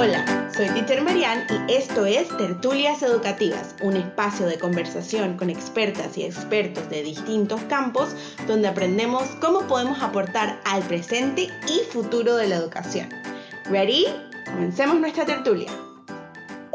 [0.00, 6.16] Hola, soy Teacher Marian y esto es Tertulias Educativas, un espacio de conversación con expertas
[6.16, 8.14] y expertos de distintos campos
[8.46, 13.08] donde aprendemos cómo podemos aportar al presente y futuro de la educación.
[13.64, 14.06] ¿Ready?
[14.46, 15.68] Comencemos nuestra tertulia.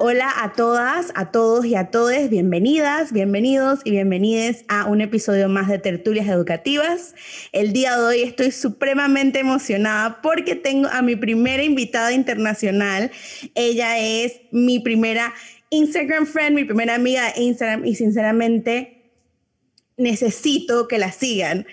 [0.05, 5.47] Hola a todas, a todos y a todes, bienvenidas, bienvenidos y bienvenides a un episodio
[5.47, 7.15] más de Tertulias Educativas.
[7.53, 13.11] El día de hoy estoy supremamente emocionada porque tengo a mi primera invitada internacional.
[13.55, 15.33] Ella es mi primera
[15.69, 19.13] Instagram friend, mi primera amiga de Instagram y sinceramente
[19.95, 21.65] necesito que la sigan.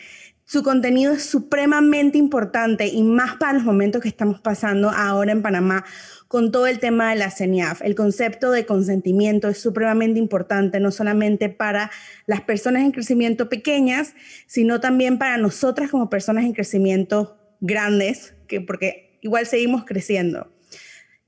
[0.44, 5.42] Su contenido es supremamente importante y más para los momentos que estamos pasando ahora en
[5.42, 5.84] Panamá
[6.30, 7.82] con todo el tema de la CENIAF.
[7.82, 11.90] El concepto de consentimiento es supremamente importante, no solamente para
[12.26, 14.14] las personas en crecimiento pequeñas,
[14.46, 20.52] sino también para nosotras como personas en crecimiento grandes, que, porque igual seguimos creciendo.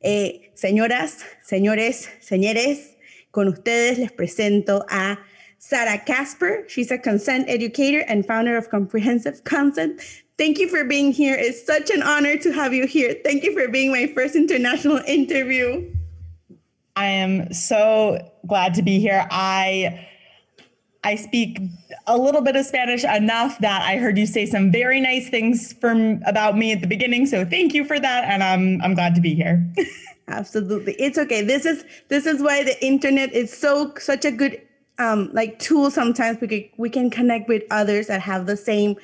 [0.02, 2.96] Eh, señoras, señores, señores,
[3.32, 5.18] con ustedes les presento a
[5.58, 6.66] Sara Casper.
[6.68, 10.00] She's a consent educator and founder of Comprehensive Consent.
[10.42, 11.36] Thank you for being here.
[11.38, 13.14] It's such an honor to have you here.
[13.22, 15.88] Thank you for being my first international interview.
[16.96, 18.18] I am so
[18.48, 19.24] glad to be here.
[19.30, 20.04] I
[21.04, 21.60] I speak
[22.08, 25.74] a little bit of Spanish enough that I heard you say some very nice things
[25.74, 27.26] from about me at the beginning.
[27.26, 29.64] So thank you for that, and I'm I'm glad to be here.
[30.26, 31.42] Absolutely, it's okay.
[31.42, 34.60] This is this is why the internet is so such a good
[34.98, 35.88] um, like tool.
[35.88, 38.96] Sometimes we can, we can connect with others that have the same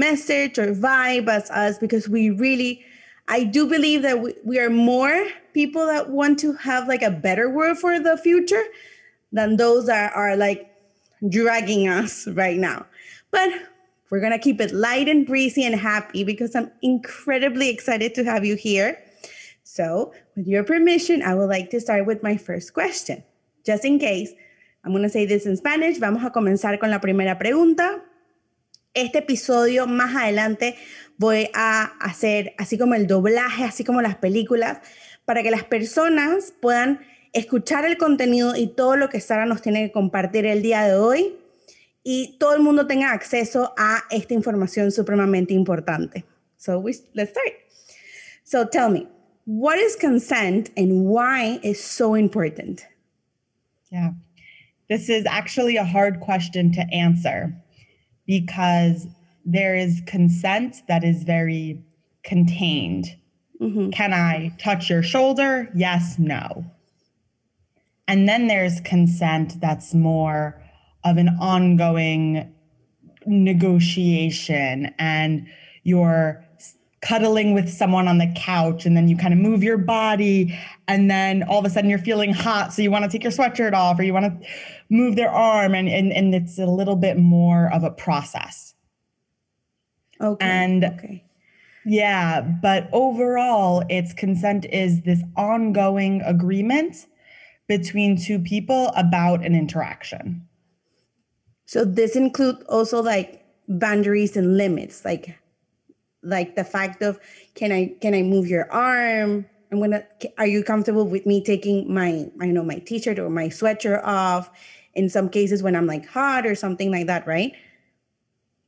[0.00, 2.84] message or vibe as us because we really
[3.28, 7.12] I do believe that we, we are more people that want to have like a
[7.12, 8.64] better world for the future
[9.30, 10.68] than those that are like
[11.28, 12.86] dragging us right now.
[13.30, 13.50] But
[14.10, 18.24] we're going to keep it light and breezy and happy because I'm incredibly excited to
[18.24, 18.98] have you here.
[19.62, 23.22] So, with your permission, I would like to start with my first question.
[23.64, 24.32] Just in case,
[24.84, 25.98] I'm going to say this in Spanish.
[25.98, 28.02] Vamos a comenzar con la primera pregunta.
[28.94, 30.74] Este episodio más adelante
[31.16, 34.78] voy a hacer así como el doblaje, así como las películas,
[35.24, 37.00] para que las personas puedan
[37.32, 40.94] escuchar el contenido y todo lo que Sara nos tiene que compartir el día de
[40.94, 41.36] hoy
[42.02, 46.24] y todo el mundo tenga acceso a esta información supremamente importante.
[46.56, 46.82] So
[47.14, 47.52] let's start.
[48.42, 49.06] So tell me,
[49.44, 52.84] what is consent and why is so important?
[53.92, 54.14] Yeah,
[54.88, 57.54] this is actually a hard question to answer.
[58.30, 59.08] Because
[59.44, 61.82] there is consent that is very
[62.22, 63.06] contained.
[63.60, 63.90] Mm-hmm.
[63.90, 65.68] Can I touch your shoulder?
[65.74, 66.64] Yes, no.
[68.06, 70.62] And then there's consent that's more
[71.02, 72.54] of an ongoing
[73.26, 75.48] negotiation and
[75.82, 76.44] you're
[77.02, 81.10] cuddling with someone on the couch and then you kind of move your body and
[81.10, 83.72] then all of a sudden you're feeling hot so you want to take your sweatshirt
[83.72, 84.48] off or you want to
[84.90, 88.74] move their arm and and, and it's a little bit more of a process.
[90.20, 91.24] Okay and okay.
[91.86, 97.06] yeah but overall it's consent is this ongoing agreement
[97.66, 100.44] between two people about an interaction.
[101.66, 105.38] So this includes also like boundaries and limits like
[106.22, 107.18] like the fact of
[107.54, 109.46] can i can i move your arm?
[109.72, 110.04] I'm gonna
[110.36, 114.50] are you comfortable with me taking my i know my t-shirt or my sweatshirt off
[114.94, 117.52] in some cases when i'm like hot or something like that right?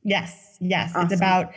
[0.03, 0.91] Yes yes.
[0.91, 1.05] Awesome.
[1.05, 1.53] it's about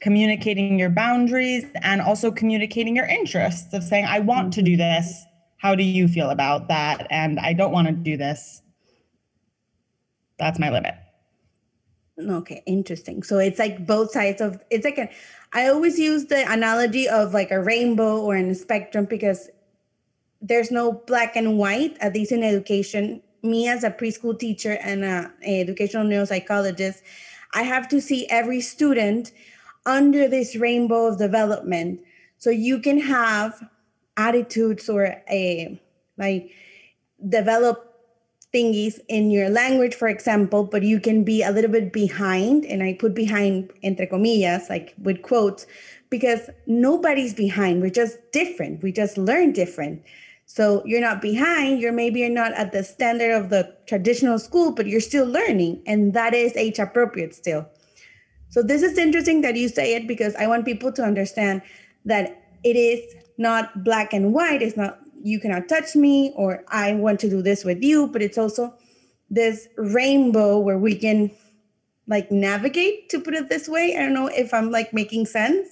[0.00, 4.78] communicating your boundaries and also communicating your interests of saying i want to do mm-hmm.
[4.78, 5.24] this.
[5.56, 7.06] How do you feel about that?
[7.10, 8.62] And i don't want to do this.
[10.38, 10.94] That's my limit
[12.16, 13.22] Okay, interesting.
[13.24, 15.10] So it's like both sides of it's like a
[15.52, 19.50] I always use the analogy of like a rainbow or in a spectrum because
[20.40, 23.22] there's no black and white, at least in education.
[23.42, 27.02] Me as a preschool teacher and a, a educational neuropsychologist,
[27.52, 29.32] I have to see every student
[29.84, 32.00] under this rainbow of development.
[32.38, 33.60] So you can have
[34.16, 35.80] attitudes or a
[36.16, 36.50] like
[37.28, 37.93] develop
[38.54, 42.64] thingies in your language, for example, but you can be a little bit behind.
[42.64, 45.66] And I put behind entre comillas, like with quotes,
[46.10, 47.82] because nobody's behind.
[47.82, 48.82] We're just different.
[48.82, 50.02] We just learn different.
[50.46, 51.80] So you're not behind.
[51.80, 55.82] You're maybe you're not at the standard of the traditional school, but you're still learning.
[55.86, 57.66] And that is age appropriate still.
[58.50, 61.62] So this is interesting that you say it because I want people to understand
[62.04, 63.00] that it is
[63.36, 64.62] not black and white.
[64.62, 68.22] It's not you cannot touch me or I want to do this with you, but
[68.22, 68.74] it's also
[69.30, 71.30] this rainbow where we can
[72.06, 73.96] like navigate to put it this way.
[73.96, 75.68] I don't know if I'm like making sense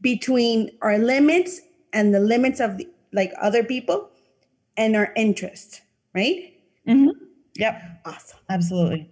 [0.00, 1.60] between our limits
[1.92, 4.10] and the limits of the like other people
[4.76, 5.82] and our interest,
[6.14, 6.54] right?
[6.88, 7.10] Mm-hmm.
[7.56, 7.82] Yep.
[8.04, 8.38] Awesome.
[8.50, 9.10] Absolutely.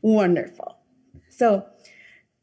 [0.00, 0.78] Wonderful.
[1.28, 1.66] So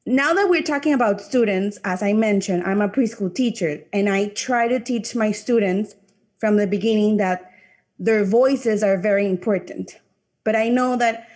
[0.09, 4.29] now that we're talking about students, as I mentioned, I'm a preschool teacher and I
[4.29, 5.95] try to teach my students
[6.39, 7.51] from the beginning that
[7.99, 9.99] their voices are very important.
[10.43, 11.27] But I know that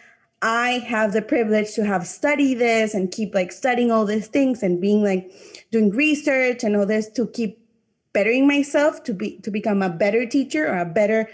[0.42, 4.64] I have the privilege to have studied this and keep like studying all these things
[4.64, 5.32] and being like
[5.72, 7.60] doing research and all this to keep
[8.12, 11.30] bettering myself to be to become a better teacher or a better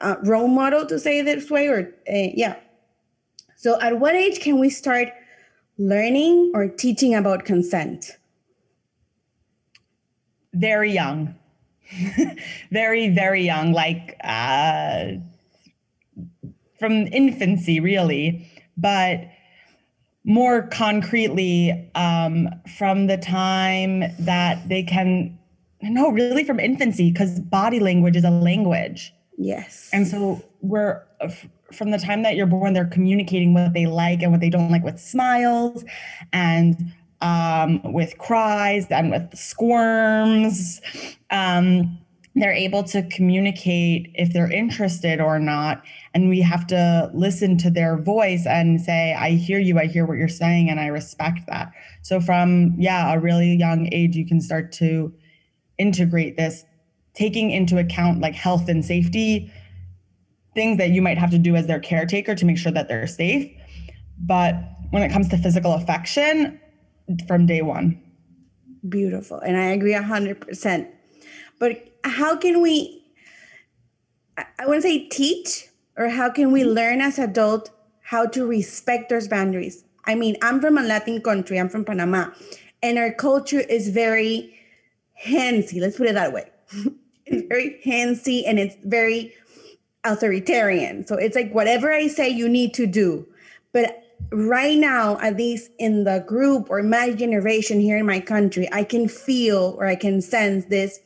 [0.00, 2.56] uh, role model to say this way or uh, yeah
[3.56, 5.08] so at what age can we start
[5.78, 8.18] learning or teaching about consent?
[10.52, 11.34] Very young.
[12.70, 15.12] Very very young like uh
[16.78, 19.28] from infancy really but
[20.24, 25.38] more concretely um, from the time that they can
[25.82, 29.12] no really from infancy because body language is a language.
[29.36, 29.90] Yes.
[29.92, 31.02] And so we're
[31.72, 34.70] from the time that you're born they're communicating what they like and what they don't
[34.70, 35.84] like with smiles
[36.32, 40.80] and um, with cries and with squirms.
[41.30, 41.98] Um,
[42.36, 45.82] they're able to communicate if they're interested or not
[46.14, 50.04] and we have to listen to their voice and say i hear you i hear
[50.04, 51.70] what you're saying and i respect that.
[52.02, 55.14] So from yeah a really young age you can start to
[55.78, 56.64] integrate this
[57.14, 59.52] taking into account like health and safety
[60.54, 63.06] things that you might have to do as their caretaker to make sure that they're
[63.06, 63.50] safe.
[64.18, 64.54] But
[64.90, 66.60] when it comes to physical affection
[67.26, 68.00] from day one.
[68.88, 69.38] Beautiful.
[69.40, 70.88] And i agree 100%
[71.58, 73.02] but how can we
[74.36, 75.66] i to say teach
[75.96, 77.70] or how can we learn as adult
[78.02, 79.84] how to respect those boundaries?
[80.04, 82.30] I mean i'm from a latin country i'm from panama
[82.82, 84.54] and our culture is very
[85.24, 86.50] handsy let's put it that way.
[87.26, 89.32] It's very handsy and it's very
[90.04, 91.06] authoritarian.
[91.06, 93.26] So it's like whatever i say you need to do.
[93.72, 98.66] But right now at least in the group or my generation here in my country
[98.72, 100.98] i can feel or i can sense this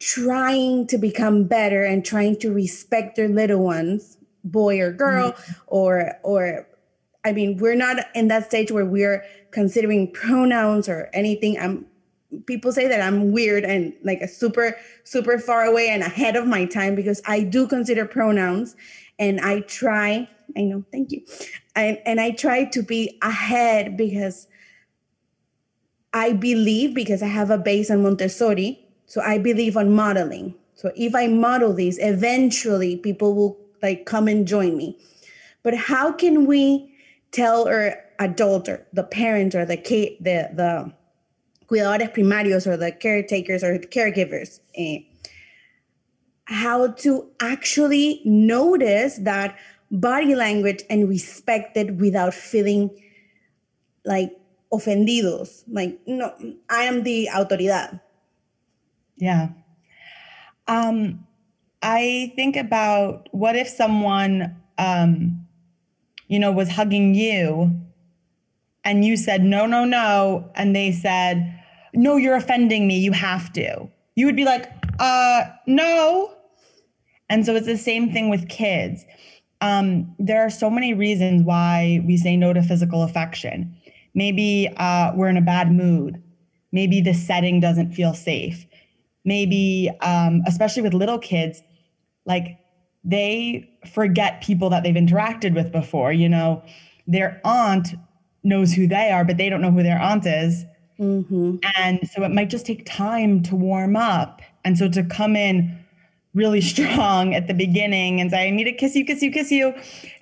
[0.00, 5.52] trying to become better and trying to respect their little ones boy or girl mm-hmm.
[5.68, 6.66] or or
[7.24, 9.24] i mean we're not in that stage where we're
[9.54, 11.58] considering pronouns or anything.
[11.58, 11.86] I'm
[12.46, 16.46] people say that i'm weird and like a super super far away and ahead of
[16.46, 18.76] my time because i do consider pronouns
[19.18, 21.22] and i try i know thank you
[21.76, 24.46] and, and i try to be ahead because
[26.12, 30.54] i believe because i have a base on montessori so I believe on modeling.
[30.74, 34.98] So if I model these, eventually people will like come and join me.
[35.62, 36.92] But how can we
[37.30, 40.92] tell our adult or the parent or the kid, the the
[41.68, 44.98] cuidadores primarios or the caretakers or the caregivers eh,
[46.46, 49.56] how to actually notice that
[49.90, 52.90] body language and respect it without feeling
[54.04, 54.30] like
[54.72, 56.34] ofendidos like no
[56.68, 58.00] i am the autoridad
[59.16, 59.48] yeah.
[60.66, 61.26] Um,
[61.82, 65.46] I think about what if someone, um,
[66.28, 67.78] you know, was hugging you
[68.84, 70.50] and you said, no, no, no.
[70.54, 71.60] And they said,
[71.94, 72.98] no, you're offending me.
[72.98, 73.88] You have to.
[74.16, 76.34] You would be like, uh, no.
[77.28, 79.04] And so it's the same thing with kids.
[79.60, 83.74] Um, there are so many reasons why we say no to physical affection.
[84.14, 86.22] Maybe uh, we're in a bad mood.
[86.70, 88.66] Maybe the setting doesn't feel safe
[89.24, 91.62] maybe um, especially with little kids
[92.26, 92.58] like
[93.02, 96.62] they forget people that they've interacted with before you know
[97.06, 97.94] their aunt
[98.44, 100.64] knows who they are but they don't know who their aunt is
[100.98, 101.56] mm-hmm.
[101.76, 105.78] and so it might just take time to warm up and so to come in
[106.34, 109.50] really strong at the beginning and say i need to kiss you kiss you kiss
[109.50, 109.74] you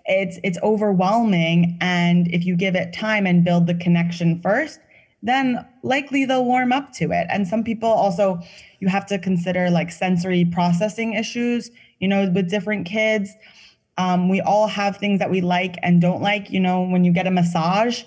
[0.06, 4.80] it's it's overwhelming and if you give it time and build the connection first
[5.22, 7.26] then likely they'll warm up to it.
[7.30, 8.40] And some people also,
[8.80, 13.30] you have to consider like sensory processing issues, you know, with different kids.
[13.98, 16.50] Um, we all have things that we like and don't like.
[16.50, 18.02] You know, when you get a massage,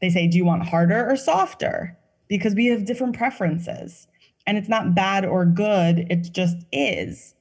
[0.00, 1.96] they say, Do you want harder or softer?
[2.28, 4.06] Because we have different preferences.
[4.46, 7.34] And it's not bad or good, it just is.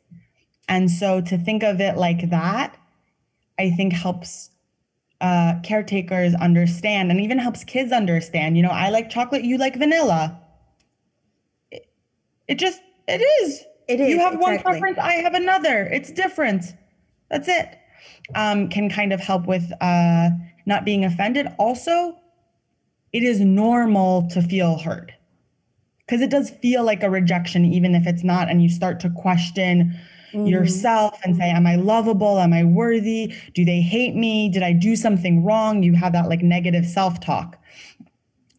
[0.67, 2.77] And so to think of it like that,
[3.57, 4.49] I think helps
[5.21, 8.57] uh, caretakers understand and even helps kids understand.
[8.57, 10.39] You know, I like chocolate, you like vanilla.
[11.71, 11.87] It,
[12.47, 13.63] it just, it is.
[13.87, 14.09] It is.
[14.09, 14.55] You have exactly.
[14.55, 15.85] one preference, I have another.
[15.85, 16.75] It's different.
[17.31, 17.77] That's it.
[18.35, 20.29] Um, can kind of help with uh,
[20.65, 21.47] not being offended.
[21.57, 22.17] Also,
[23.13, 25.11] it is normal to feel hurt.
[26.07, 28.49] because it does feel like a rejection, even if it's not.
[28.49, 29.99] And you start to question
[30.31, 30.45] mm-hmm.
[30.45, 32.39] yourself and say, Am I lovable?
[32.39, 33.33] Am I worthy?
[33.53, 34.49] Do they hate me?
[34.49, 35.83] Did I do something wrong?
[35.83, 37.57] You have that like negative self talk.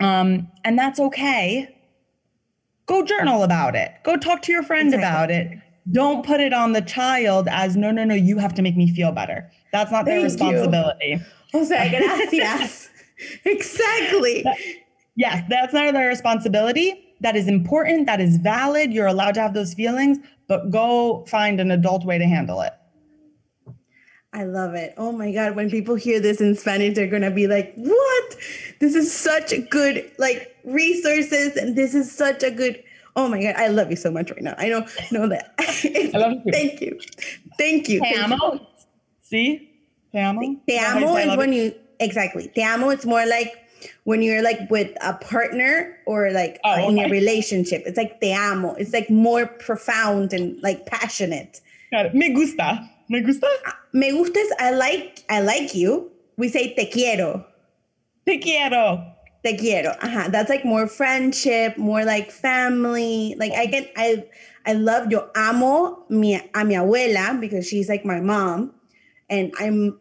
[0.01, 1.75] Um, and that's okay.
[2.87, 3.93] Go journal about it.
[4.05, 5.07] Go talk to your friend exactly.
[5.07, 5.59] about it.
[5.91, 8.95] Don't put it on the child as no, no, no, you have to make me
[8.95, 9.51] feel better.
[9.73, 11.19] That's not their Thank responsibility.
[11.53, 11.61] You.
[11.61, 12.91] O sea, gracias.
[13.45, 14.45] exactly.
[15.17, 18.93] yes, that's not their responsibility that is important, that is valid.
[18.93, 22.73] You're allowed to have those feelings, but go find an adult way to handle it.
[24.33, 24.95] I love it.
[24.97, 25.57] Oh my God.
[25.57, 28.37] When people hear this in Spanish, they're going to be like, what?
[28.79, 31.57] This is such a good, like, resources.
[31.57, 32.83] And this is such a good,
[33.17, 33.55] oh my God.
[33.57, 34.55] I love you so much right now.
[34.59, 35.55] I don't know that.
[35.59, 36.53] I love you.
[36.53, 37.01] Thank you.
[37.57, 38.01] Thank you.
[38.01, 38.67] Te amo.
[39.23, 39.73] See?
[40.13, 40.57] Te amo.
[40.69, 42.49] Te amo is when you, exactly.
[42.55, 43.69] Te amo, it's more like,
[44.05, 47.05] when you're like with a partner or like oh, uh, in okay.
[47.05, 47.83] a relationship.
[47.87, 48.75] It's like te amo.
[48.75, 51.61] It's like more profound and like passionate.
[51.93, 52.15] Got it.
[52.15, 52.89] Me gusta.
[53.09, 53.47] Me gusta.
[53.67, 56.11] Uh, me gusta is I like I like you.
[56.37, 57.47] We say te quiero.
[58.27, 59.15] Te quiero.
[59.45, 59.91] Te quiero.
[59.91, 60.29] Uh-huh.
[60.29, 63.35] That's like more friendship, more like family.
[63.39, 64.25] Like I can I
[64.67, 68.75] I love yo amo mi a mi abuela because she's like my mom
[69.31, 69.99] and I'm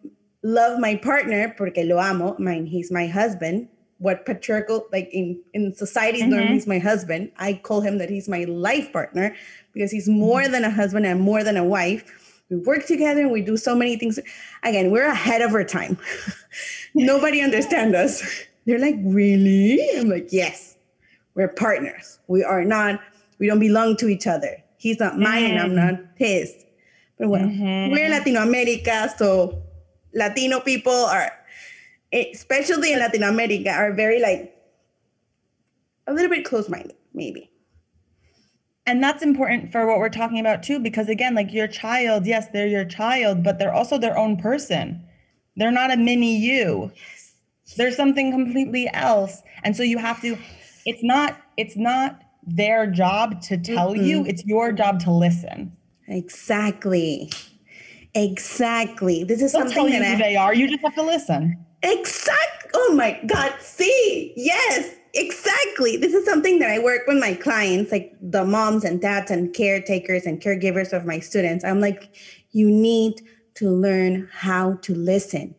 [0.48, 2.36] love my partner porque lo amo.
[2.40, 3.68] Mine, he's my husband.
[4.00, 6.32] What patriarchal, like in, in society's mm-hmm.
[6.32, 7.32] norm, he's my husband.
[7.38, 9.36] I call him that he's my life partner
[9.74, 10.52] because he's more mm-hmm.
[10.54, 12.04] than a husband and more than a wife.
[12.50, 14.20] We work together and we do so many things.
[14.64, 15.98] Again, we're ahead of our time.
[16.94, 18.46] Nobody understands us.
[18.66, 19.82] They're like, really?
[19.98, 20.78] I'm like, yes,
[21.36, 22.20] we're partners.
[22.28, 23.02] We are not,
[23.40, 24.64] we don't belong to each other.
[24.78, 25.58] He's not mine mm-hmm.
[25.58, 26.54] and I'm not his.
[27.20, 27.92] But well, mm-hmm.
[27.92, 29.64] we're in Latin America, so
[30.18, 31.32] Latino people are,
[32.12, 34.54] especially in Latin America, are very like
[36.08, 37.52] a little bit close minded, maybe.
[38.88, 42.48] And that's important for what we're talking about too, because again, like your child, yes,
[42.52, 45.04] they're your child, but they're also their own person.
[45.56, 46.92] They're not a mini you.
[46.96, 47.34] Yes.
[47.76, 49.44] They're something completely else.
[49.64, 50.38] And so you have to,
[50.86, 54.04] it's not, it's not their job to tell mm-hmm.
[54.04, 55.76] you, it's your job to listen.
[56.08, 57.30] Exactly.
[58.18, 59.24] Exactly.
[59.24, 60.54] This is They'll something that I, they are.
[60.54, 61.64] You just have to listen.
[61.84, 62.68] Exact.
[62.74, 63.54] Oh my God.
[63.60, 65.98] See, yes, exactly.
[65.98, 69.54] This is something that I work with my clients, like the moms and dads and
[69.54, 71.64] caretakers and caregivers of my students.
[71.64, 72.16] I'm like,
[72.52, 73.22] you need
[73.56, 75.54] to learn how to listen.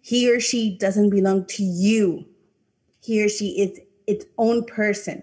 [0.00, 2.26] He or she doesn't belong to you.
[3.02, 5.22] He or she is its own person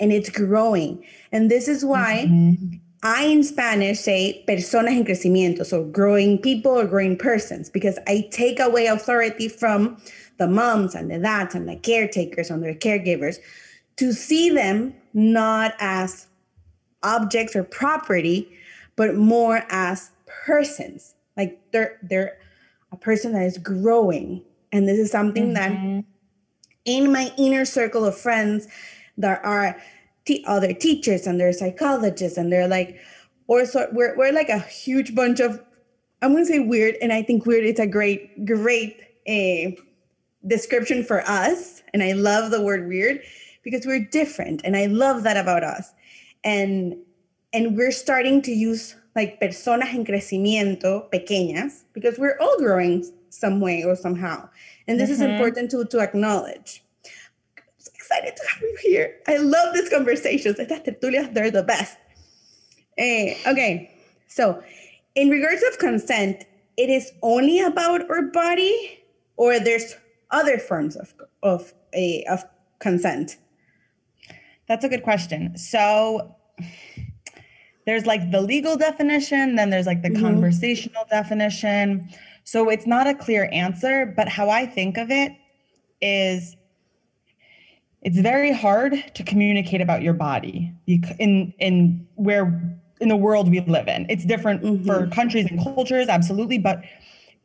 [0.00, 1.04] and it's growing.
[1.32, 2.76] And this is why mm-hmm.
[3.04, 8.28] I in Spanish say personas en crecimiento, so growing people or growing persons, because I
[8.30, 9.98] take away authority from
[10.38, 13.36] the moms and the dads and the caretakers and their caregivers
[13.96, 16.26] to see them not as
[17.02, 18.50] objects or property,
[18.96, 21.14] but more as persons.
[21.36, 22.38] Like they're they're
[22.90, 24.42] a person that is growing.
[24.72, 25.96] And this is something mm-hmm.
[25.96, 26.04] that
[26.86, 28.66] in my inner circle of friends,
[29.16, 29.76] there are
[30.24, 32.98] t- other teachers and they're psychologists and they're like,
[33.46, 35.62] or so we're, we're like a huge bunch of,
[36.22, 36.96] I'm going to say weird.
[37.02, 39.78] And I think weird is a great, great uh,
[40.46, 41.82] description for us.
[41.92, 43.20] And I love the word weird
[43.62, 44.62] because we're different.
[44.64, 45.92] And I love that about us.
[46.42, 46.96] And,
[47.52, 53.60] and we're starting to use like personas en crecimiento pequeñas because we're all growing some
[53.60, 54.48] way or somehow.
[54.88, 55.22] And this mm-hmm.
[55.22, 56.82] is important to, to acknowledge
[58.04, 59.16] excited to have you here.
[59.26, 60.58] I love these conversations.
[60.58, 61.96] Estas tertulias, they're the best.
[62.98, 63.90] Uh, okay,
[64.28, 64.62] so
[65.14, 66.44] in regards of consent,
[66.76, 69.00] it is only about our body,
[69.36, 69.96] or there's
[70.30, 72.44] other forms of of a of
[72.78, 73.36] consent.
[74.68, 75.56] That's a good question.
[75.56, 76.34] So
[77.86, 80.24] there's like the legal definition, then there's like the mm-hmm.
[80.24, 82.08] conversational definition.
[82.44, 85.32] So it's not a clear answer, but how I think of it
[86.00, 86.56] is
[88.04, 93.60] it's very hard to communicate about your body in in where in the world we
[93.60, 94.06] live in.
[94.08, 94.86] It's different mm-hmm.
[94.86, 96.82] for countries and cultures, absolutely, but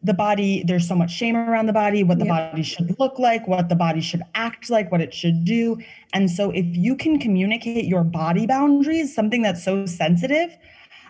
[0.01, 2.51] the body there's so much shame around the body what the yep.
[2.51, 5.77] body should look like what the body should act like what it should do
[6.13, 10.57] and so if you can communicate your body boundaries something that's so sensitive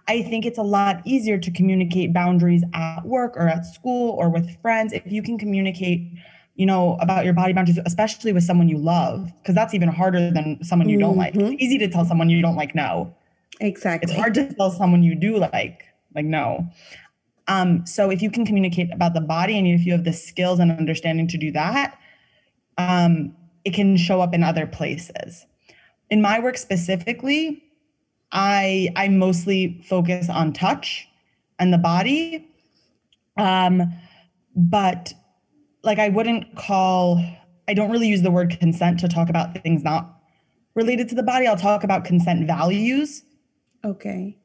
[0.07, 4.27] i think it's a lot easier to communicate boundaries at work or at school or
[4.27, 6.11] with friends if you can communicate
[6.59, 10.29] you know, about your body boundaries, especially with someone you love, because that's even harder
[10.29, 11.07] than someone you mm-hmm.
[11.07, 11.33] don't like.
[11.33, 11.55] It's mm-hmm.
[11.57, 13.15] easy to tell someone you don't like no.
[13.61, 14.11] Exactly.
[14.11, 16.67] It's hard to tell someone you do like, like no.
[17.47, 20.59] Um, so if you can communicate about the body and if you have the skills
[20.59, 21.97] and understanding to do that,
[22.77, 25.45] um, it can show up in other places.
[26.09, 27.63] in my work specifically,
[28.33, 31.07] I I mostly focus on touch
[31.57, 32.45] and the body.
[33.37, 33.93] Um,
[34.57, 35.13] but
[35.83, 37.23] like I wouldn't call
[37.67, 40.19] I don't really use the word consent to talk about things not
[40.73, 41.45] related to the body.
[41.45, 43.23] I'll talk about consent values.
[43.85, 44.37] Okay.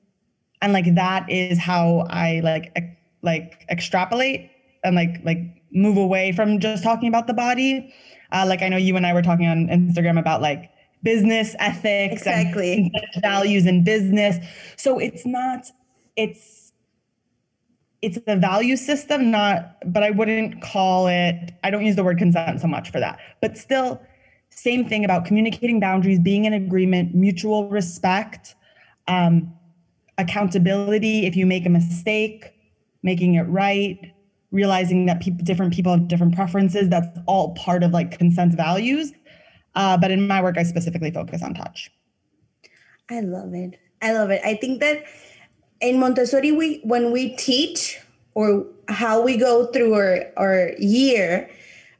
[0.60, 2.76] And like that is how I like
[3.22, 4.50] like extrapolate
[4.84, 5.38] and like like
[5.72, 7.92] move away from just talking about the body.
[8.32, 10.70] Uh, like I know you and I were talking on Instagram about like
[11.02, 12.90] business ethics exactly.
[12.94, 14.36] and values in business.
[14.76, 15.70] So it's not
[16.16, 16.63] it's
[18.04, 22.18] it's a value system, not but I wouldn't call it I don't use the word
[22.18, 23.18] consent so much for that.
[23.40, 24.00] But still
[24.50, 28.54] same thing about communicating boundaries, being in agreement, mutual respect,
[29.08, 29.52] um,
[30.18, 32.52] accountability if you make a mistake,
[33.02, 34.12] making it right,
[34.52, 36.88] realizing that people, different people have different preferences.
[36.88, 39.12] That's all part of like consent values.
[39.74, 41.90] Uh, but in my work, I specifically focus on touch.
[43.10, 43.78] I love it.
[44.00, 44.40] I love it.
[44.44, 45.04] I think that
[45.80, 48.00] in Montessori, we when we teach
[48.34, 51.48] or how we go through our, our year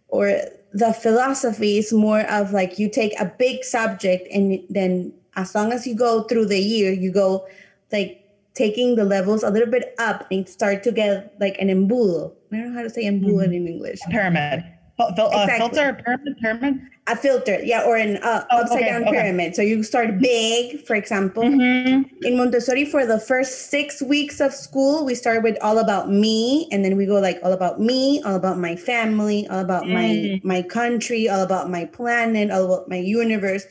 [0.09, 0.41] or
[0.73, 5.73] the philosophy is more of like you take a big subject and then as long
[5.73, 7.47] as you go through the year, you go
[7.93, 8.21] like
[8.55, 12.33] taking the levels a little bit up and start to get like an embudo.
[12.53, 13.53] I don't know how to say embudo mm-hmm.
[13.53, 14.01] in English.
[14.11, 14.65] Pyramid.
[14.97, 15.59] Fil- uh, exactly.
[15.59, 16.81] filter, pyramid, pyramid?
[17.07, 19.11] A filter, yeah, or an uh, oh, upside okay, down okay.
[19.11, 19.55] pyramid.
[19.55, 21.43] So you start big, for example.
[21.43, 22.25] Mm-hmm.
[22.25, 26.69] In Montessori, for the first six weeks of school, we start with all about me,
[26.71, 29.93] and then we go like all about me, all about my family, all about mm.
[29.93, 33.67] my my country, all about my planet, all about my universe,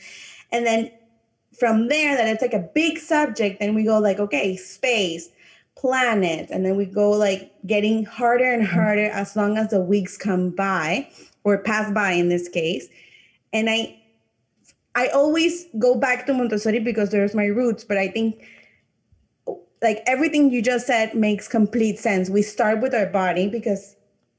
[0.52, 0.90] and then
[1.58, 5.28] from there that it's like a big subject then we go like okay space
[5.84, 8.74] planet and then we go like getting harder and mm-hmm.
[8.74, 11.06] harder as long as the weeks come by
[11.44, 12.88] or pass by in this case.
[13.52, 14.00] And i
[14.94, 18.42] i always go back to montessori because there's my roots but i think
[19.82, 22.30] like everything you just said makes complete sense.
[22.30, 23.96] We start with our body because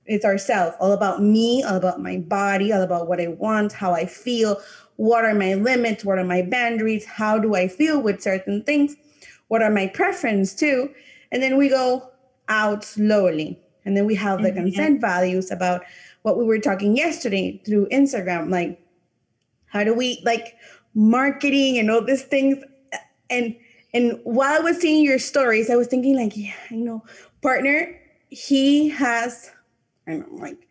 [0.07, 3.91] it's ourself all about me all about my body all about what i want how
[3.91, 4.61] i feel
[4.97, 8.95] what are my limits what are my boundaries how do i feel with certain things
[9.47, 10.93] what are my preferences too
[11.35, 12.09] and then we go
[12.47, 14.63] out slowly and then we have the mm-hmm.
[14.63, 15.81] consent values about
[16.21, 18.81] what we were talking yesterday through instagram like
[19.65, 20.55] how do we like
[20.93, 22.63] marketing and all these things
[23.29, 23.53] and
[23.93, 27.03] and while i was seeing your stories i was thinking like yeah i know
[27.41, 29.51] partner he has
[30.07, 30.69] i don't know like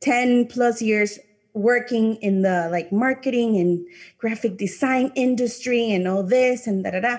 [0.00, 1.18] 10 plus years
[1.54, 3.84] working in the like marketing and
[4.18, 7.18] graphic design industry and all this and da da da.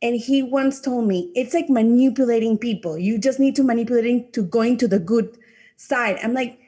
[0.00, 2.96] And he once told me it's like manipulating people.
[2.98, 5.36] You just need to manipulating to going to the good
[5.76, 6.18] side.
[6.22, 6.58] I'm like,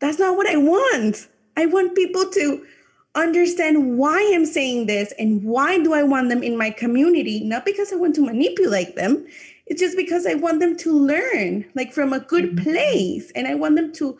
[0.00, 1.28] that's not what I want.
[1.56, 2.66] I want people to
[3.14, 7.64] understand why I'm saying this and why do I want them in my community, not
[7.64, 9.26] because I want to manipulate them.
[9.66, 12.64] It's just because I want them to learn like from a good mm-hmm.
[12.64, 14.18] place and I want them to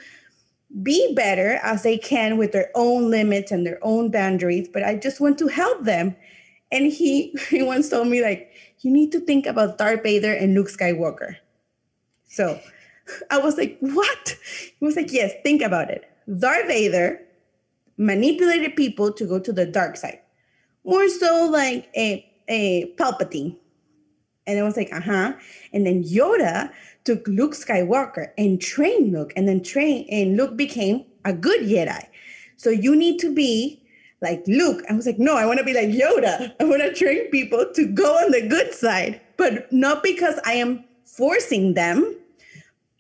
[0.83, 4.97] be better as they can with their own limits and their own boundaries, but I
[4.97, 6.15] just want to help them.
[6.73, 10.55] And he, he once told me, like, you need to think about Darth Vader and
[10.55, 11.37] Luke Skywalker.
[12.29, 12.61] So
[13.31, 14.37] I was like, what?
[14.79, 16.05] He was like, yes, think about it.
[16.39, 17.21] Darth Vader
[17.97, 20.21] manipulated people to go to the dark side.
[20.85, 23.57] More so like a, a Palpatine.
[24.47, 25.35] And then I was like, uh-huh.
[25.73, 26.73] And then Yoda
[27.05, 32.05] took Luke Skywalker and trained Luke, and then train and Luke became a good Jedi.
[32.57, 33.80] So you need to be
[34.23, 34.83] like Luke.
[34.89, 36.53] I was like, no, I want to be like Yoda.
[36.61, 40.55] I want to train people to go on the good side, but not because I
[40.55, 42.17] am forcing them,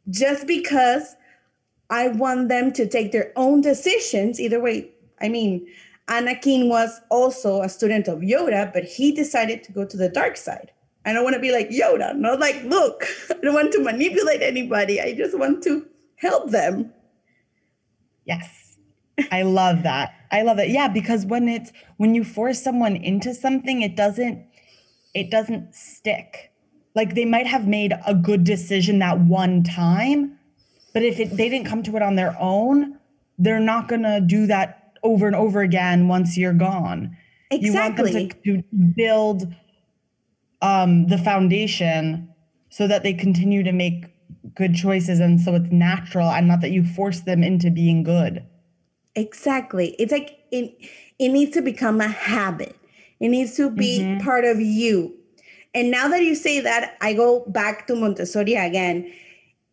[0.08, 1.16] just because
[1.90, 4.40] I want them to take their own decisions.
[4.40, 5.66] Either way, I mean,
[6.08, 10.36] Anakin was also a student of Yoda, but he decided to go to the dark
[10.36, 10.72] side.
[11.04, 14.42] I don't want to be like Yoda, not like, look, I don't want to manipulate
[14.42, 15.00] anybody.
[15.00, 16.92] I just want to help them.
[18.24, 18.59] Yes.
[19.30, 20.14] I love that.
[20.30, 20.70] I love it.
[20.70, 24.44] Yeah, because when it's when you force someone into something, it doesn't
[25.14, 26.52] it doesn't stick.
[26.94, 30.38] Like they might have made a good decision that one time,
[30.92, 32.98] but if it, they didn't come to it on their own,
[33.38, 37.16] they're not going to do that over and over again once you're gone.
[37.50, 38.10] Exactly.
[38.10, 38.62] You want them to, to
[38.96, 39.54] build
[40.62, 42.28] um, the foundation
[42.70, 44.06] so that they continue to make
[44.54, 48.44] good choices and so it's natural and not that you force them into being good
[49.14, 49.94] exactly.
[49.98, 50.74] It's like it,
[51.18, 52.76] it needs to become a habit.
[53.20, 54.24] It needs to be mm-hmm.
[54.24, 55.14] part of you.
[55.74, 59.12] And now that you say that i go back to montessori again.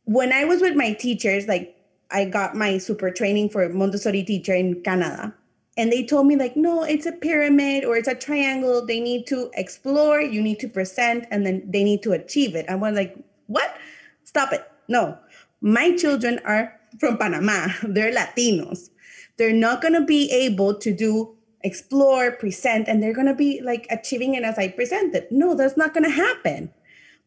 [0.04, 1.76] When i was with my teachers like
[2.12, 5.34] i got my super training for montessori teacher in canada.
[5.78, 8.86] And they told me like no it's a pyramid or it's a triangle.
[8.86, 10.22] They need to explore.
[10.22, 12.66] You need to present and then they need to achieve it.
[12.70, 13.76] I was like what?
[14.24, 14.70] Stop it.
[14.88, 15.18] No.
[15.62, 17.70] My children are from panama.
[17.84, 18.90] They're latinos
[19.38, 23.62] they're not going to be able to do explore present and they're going to be
[23.62, 26.72] like achieving it as i presented no that's not going to happen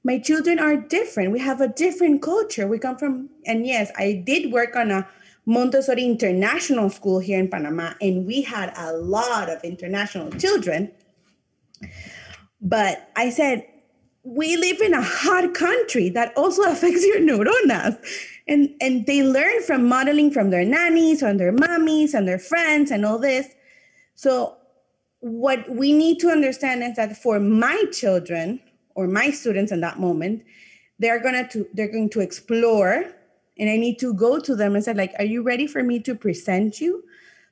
[0.04, 4.22] my children are different we have a different culture we come from and yes i
[4.24, 5.06] did work on a
[5.46, 10.92] Montessori International School here in Panama, and we had a lot of international children.
[12.60, 13.66] But I said,
[14.22, 17.98] we live in a hot country that also affects your neuronas.
[18.50, 22.90] And, and they learn from modeling from their nannies and their mommies and their friends
[22.90, 23.46] and all this.
[24.14, 24.56] So,
[25.20, 28.60] what we need to understand is that for my children
[28.94, 30.42] or my students in that moment,
[30.98, 33.04] they're gonna they're going to explore
[33.60, 36.00] and I need to go to them and say, like, are you ready for me
[36.00, 37.04] to present you?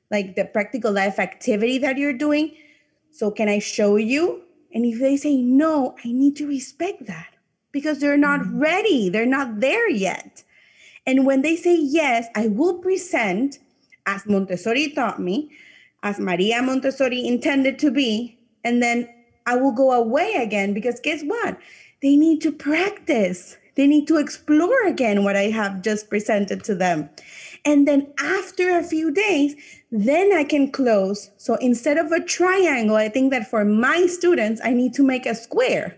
[0.09, 2.55] Like the practical life activity that you're doing.
[3.11, 4.41] So can I show you?
[4.73, 7.35] And if they say no, I need to respect that
[7.71, 8.59] because they're not mm-hmm.
[8.59, 9.09] ready.
[9.09, 10.43] They're not there yet.
[11.05, 13.59] And when they say yes, I will present
[14.05, 15.51] as Montessori taught me,
[16.03, 18.37] as Maria Montessori intended to be.
[18.63, 19.07] And then
[19.45, 21.57] I will go away again because guess what?
[22.01, 23.57] They need to practice.
[23.75, 27.09] They need to explore again what I have just presented to them.
[27.65, 29.55] And then after a few days,
[29.91, 31.31] then I can close.
[31.37, 35.25] So instead of a triangle, I think that for my students, I need to make
[35.25, 35.97] a square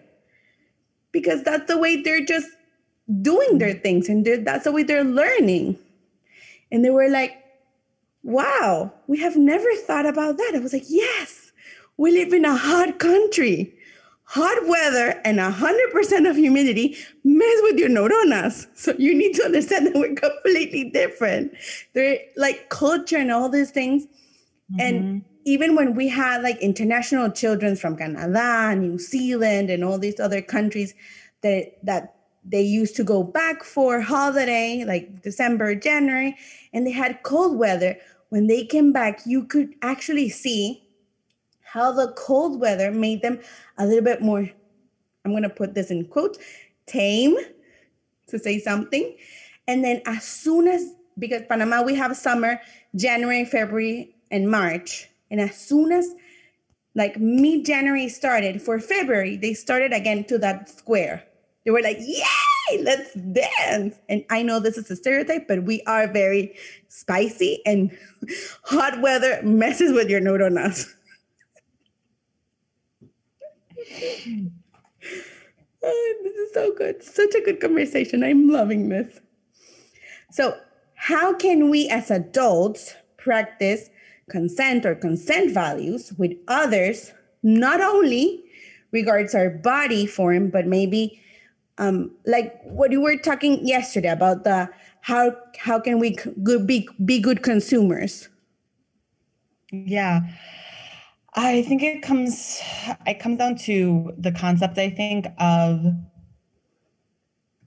[1.12, 2.48] because that's the way they're just
[3.22, 5.78] doing their things and that's the way they're learning.
[6.72, 7.38] And they were like,
[8.24, 10.54] wow, we have never thought about that.
[10.56, 11.52] I was like, yes,
[11.98, 13.74] we live in a hot country
[14.32, 18.66] hot weather and 100% of humidity mess with your neuronas.
[18.76, 21.54] So you need to understand that we're completely different.
[21.94, 24.06] They're like culture and all these things.
[24.06, 24.80] Mm-hmm.
[24.80, 30.18] And even when we had like international children from Canada, New Zealand, and all these
[30.18, 30.94] other countries
[31.42, 36.36] that that they used to go back for holiday, like December, January,
[36.74, 37.98] and they had cold weather.
[38.30, 40.84] When they came back, you could actually see
[41.62, 43.40] how the cold weather made them
[43.78, 44.50] a little bit more,
[45.24, 46.40] I'm going to put this in quotes,
[46.86, 47.38] tame
[48.28, 49.16] to say something.
[49.68, 52.60] And then as soon as, because Panama, we have summer,
[52.96, 55.10] January, February, and March.
[55.30, 56.14] And as soon as
[56.96, 61.24] like mid January started for February, they started again to that square.
[61.66, 63.96] They were like, yay, let's dance.
[64.10, 66.56] And I know this is a stereotype, but we are very
[66.88, 67.96] spicy and
[68.64, 70.92] hot weather messes with your neuronas.
[75.84, 77.04] oh, this is so good.
[77.04, 78.24] Such a good conversation.
[78.24, 79.20] I'm loving this.
[80.32, 80.58] So,
[80.96, 83.90] how can we as adults practice
[84.30, 87.12] consent or consent values with others,
[87.44, 88.44] not only
[88.92, 91.22] regards our body form, but maybe
[91.82, 94.70] um, like what you were talking yesterday about the
[95.02, 98.30] how how can we good, be be good consumers?
[99.72, 100.22] Yeah.
[101.34, 102.62] I think it comes
[103.08, 105.84] it comes down to the concept I think of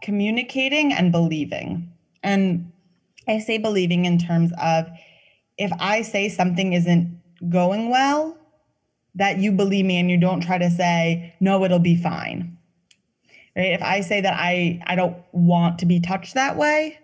[0.01, 1.91] communicating and believing.
[2.23, 2.71] And
[3.27, 4.87] I say believing in terms of
[5.59, 8.39] if I say something isn't going well,
[9.17, 12.54] that you believe me and you don't try to say no it'll be fine.
[13.57, 13.73] Right?
[13.73, 16.99] If I say that I I don't want to be touched that way,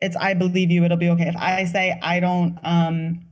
[0.00, 1.28] it's I believe you it'll be okay.
[1.28, 3.28] If I say I don't um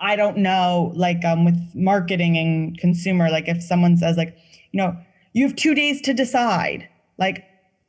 [0.00, 4.36] I don't know, like um, with marketing and consumer, like if someone says, like,
[4.72, 4.96] you know,
[5.34, 7.44] you have two days to decide, like,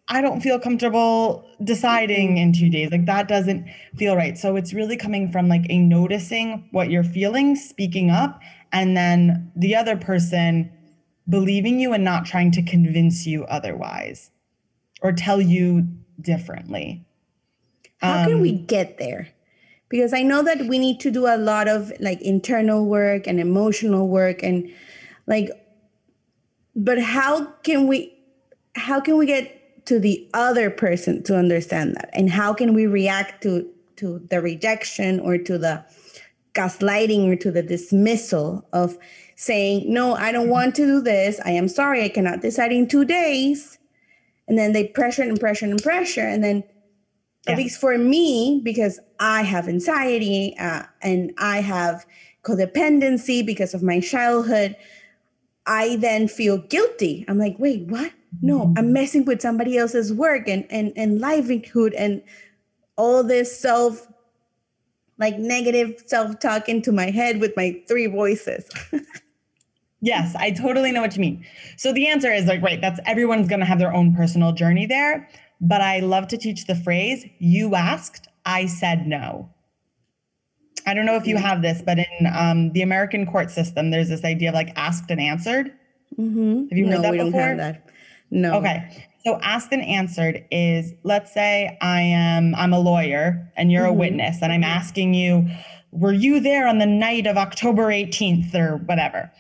[0.10, 2.92] I don't feel comfortable deciding in two days.
[2.92, 4.38] Like, that doesn't feel right.
[4.38, 8.42] So it's really coming from like a noticing what you're feeling, speaking up,
[8.74, 10.70] and then the other person
[11.32, 14.30] believing you and not trying to convince you otherwise
[15.02, 15.88] or tell you
[16.20, 17.04] differently.
[18.02, 19.30] How um, can we um, get there?
[19.92, 23.40] because I know that we need to do a lot of like internal work and
[23.40, 24.72] emotional work and
[25.28, 25.50] like
[26.76, 28.18] but how can we
[28.76, 32.88] how can we get to the other person to understand that and how can we
[32.88, 35.84] react to to the rejection or to the
[36.54, 38.98] gaslighting or to the dismissal of
[39.42, 42.88] saying no i don't want to do this i am sorry i cannot decide in
[42.88, 43.80] two days
[44.48, 46.64] and then they pressure and pressure and pressure and then
[47.46, 47.54] yeah.
[47.54, 52.06] at least for me, because I have anxiety uh, and I have
[52.44, 54.76] codependency because of my childhood,
[55.66, 57.26] I then feel guilty.
[57.28, 58.12] I'm like, wait, what?
[58.42, 58.94] No, I'm mm-hmm.
[58.94, 62.24] messing with somebody else's work and and and livelihood and
[62.96, 64.08] all this self
[65.18, 68.70] like negative self-talk into my head with my three voices.
[70.02, 71.46] yes, I totally know what you mean.
[71.78, 74.86] So the answer is like, right, that's everyone's going to have their own personal journey
[74.86, 75.30] there.
[75.62, 79.50] But I love to teach the phrase, you asked, I said no.
[80.88, 81.46] I don't know if you mm-hmm.
[81.46, 85.12] have this, but in um, the American court system, there's this idea of like asked
[85.12, 85.72] and answered.
[86.18, 86.68] Mm-hmm.
[86.70, 87.32] Have you heard no, that we before?
[87.32, 87.90] Don't have that.
[88.32, 88.58] No.
[88.58, 89.08] Okay.
[89.24, 93.92] So asked and answered is let's say I am I'm a lawyer and you're mm-hmm.
[93.92, 95.48] a witness and I'm asking you,
[95.92, 99.32] were you there on the night of October 18th or whatever?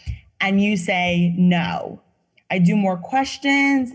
[0.41, 2.01] And you say no.
[2.49, 3.93] I do more questions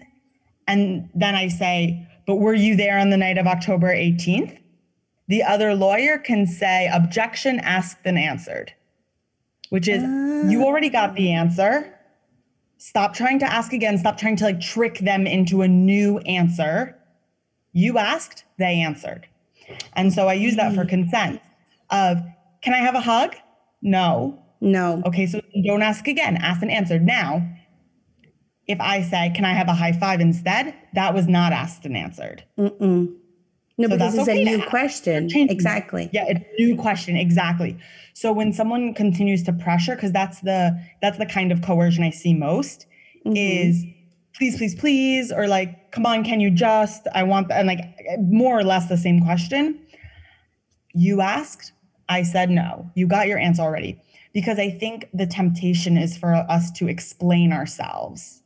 [0.66, 4.58] and then I say, but were you there on the night of October 18th?
[5.28, 8.72] The other lawyer can say objection asked and answered,
[9.70, 11.92] which is uh, you already got the answer
[12.78, 13.98] Stop trying to ask again.
[13.98, 16.96] Stop trying to like trick them into a new answer.
[17.72, 19.26] You asked, they answered.
[19.94, 21.40] And so I use that for consent
[21.90, 22.18] of,
[22.62, 23.34] can I have a hug?
[23.82, 24.42] No.
[24.60, 25.02] No.
[25.06, 26.36] Okay, so don't ask again.
[26.36, 26.98] Ask and answer.
[26.98, 27.46] Now,
[28.66, 30.74] if I say, can I have a high five instead?
[30.94, 32.44] That was not asked and answered.
[32.58, 33.14] Mm-mm.
[33.78, 35.28] No, so because it's okay a new question.
[35.32, 36.08] Exactly.
[36.12, 37.16] Yeah, it's a new question.
[37.16, 37.76] Exactly.
[38.14, 42.10] So when someone continues to pressure, because that's the that's the kind of coercion I
[42.10, 42.86] see most,
[43.26, 43.36] mm-hmm.
[43.36, 43.84] is
[44.34, 47.06] please, please, please, or like, come on, can you just?
[47.14, 47.84] I want and like
[48.18, 49.78] more or less the same question.
[50.94, 51.72] You asked,
[52.08, 52.90] I said no.
[52.94, 54.00] You got your answer already.
[54.36, 58.42] Because I think the temptation is for us to explain ourselves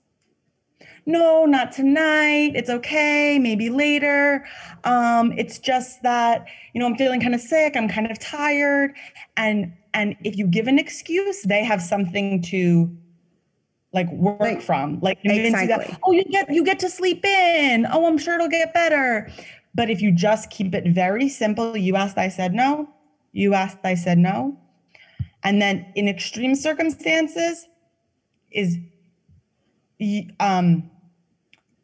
[1.06, 2.52] no, not tonight.
[2.54, 3.38] It's okay.
[3.38, 4.46] Maybe later.
[4.84, 7.76] Um, it's just that, you know, I'm feeling kind of sick.
[7.76, 8.94] I'm kind of tired.
[9.36, 12.96] And, and if you give an excuse, they have something to
[13.92, 15.66] like work like, from, like exactly.
[15.66, 17.86] that, oh, you get, you get to sleep in.
[17.90, 19.30] Oh, I'm sure it'll get better.
[19.74, 22.88] But if you just keep it very simple, you asked, I said no.
[23.32, 24.56] You asked, I said no.
[25.42, 27.66] And then in extreme circumstances,
[28.50, 28.76] is
[30.38, 30.90] um,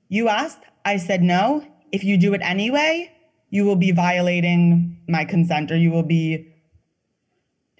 [0.08, 1.66] you asked, I said no.
[1.92, 3.12] If you do it anyway,
[3.50, 6.52] you will be violating my consent or you will be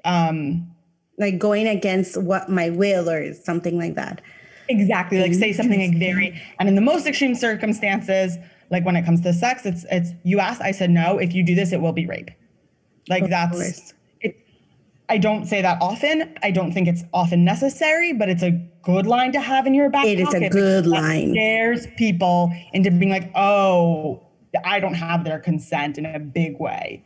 [0.05, 0.71] um
[1.19, 4.23] like going against what my will or something like that.
[4.69, 5.21] Exactly.
[5.21, 8.37] Like say something like very and in the most extreme circumstances,
[8.71, 11.19] like when it comes to sex, it's it's you asked, I said no.
[11.19, 12.31] If you do this, it will be rape.
[13.09, 13.95] Like of that's course.
[15.09, 16.37] I don't say that often.
[16.43, 18.51] I don't think it's often necessary, but it's a
[18.83, 21.33] good line to have in your back It is a good line.
[21.33, 24.23] Scares people into being like, oh,
[24.65, 27.05] I don't have their consent in a big way.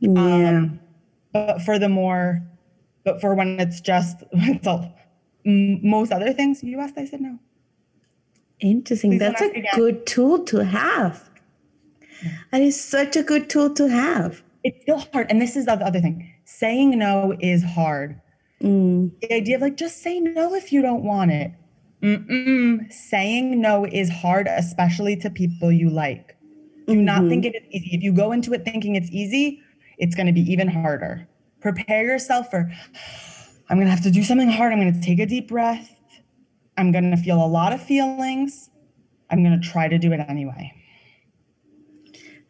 [0.00, 0.10] Yeah.
[0.10, 0.80] Um,
[1.32, 2.42] but for the more,
[3.04, 4.94] but for when it's just it's all,
[5.44, 7.38] most other things, you asked, I said no.
[8.60, 9.12] Interesting.
[9.12, 9.66] Please That's a again.
[9.74, 11.28] good tool to have.
[12.50, 14.42] That is such a good tool to have.
[14.64, 15.26] It's still hard.
[15.30, 18.20] And this is the other thing saying no is hard.
[18.62, 19.10] Mm.
[19.20, 21.52] The idea of like, just say no if you don't want it.
[22.02, 22.90] Mm-mm.
[22.92, 26.36] Saying no is hard, especially to people you like.
[26.86, 27.04] Do mm-hmm.
[27.04, 27.96] not think it is easy.
[27.96, 29.60] If you go into it thinking it's easy,
[29.98, 31.28] it's going to be even harder.
[31.60, 32.70] Prepare yourself for,
[33.68, 34.72] I'm going to have to do something hard.
[34.72, 35.92] I'm going to take a deep breath.
[36.76, 38.70] I'm going to feel a lot of feelings.
[39.30, 40.72] I'm going to try to do it anyway.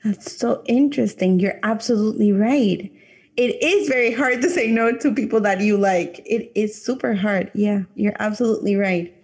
[0.04, 1.40] That's so interesting.
[1.40, 2.92] You're absolutely right
[3.36, 6.20] it is very hard to say no to people that you like.
[6.24, 7.50] It is super hard.
[7.54, 9.14] Yeah, you're absolutely right.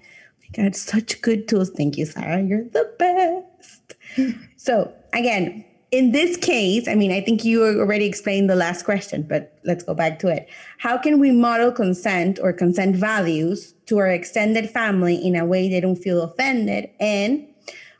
[0.41, 1.71] my God, such good tools.
[1.71, 2.43] Thank you, Sarah.
[2.43, 3.95] You're the best.
[4.57, 9.23] so, again, in this case, I mean, I think you already explained the last question,
[9.23, 10.49] but let's go back to it.
[10.79, 15.69] How can we model consent or consent values to our extended family in a way
[15.69, 16.89] they don't feel offended?
[16.99, 17.47] And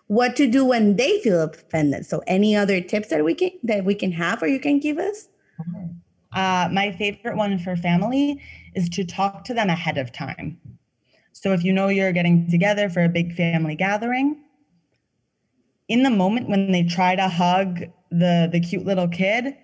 [0.07, 2.05] what to do when they feel offended?
[2.05, 4.99] So, any other tips that we can that we can have or you can give
[4.99, 5.29] us?
[6.33, 8.41] Uh, my favorite one for family
[8.75, 10.59] is to talk to them ahead of time.
[11.33, 14.43] So if you know you're getting together for a big family gathering,
[15.89, 19.57] in the moment when they try to hug the the cute little kid,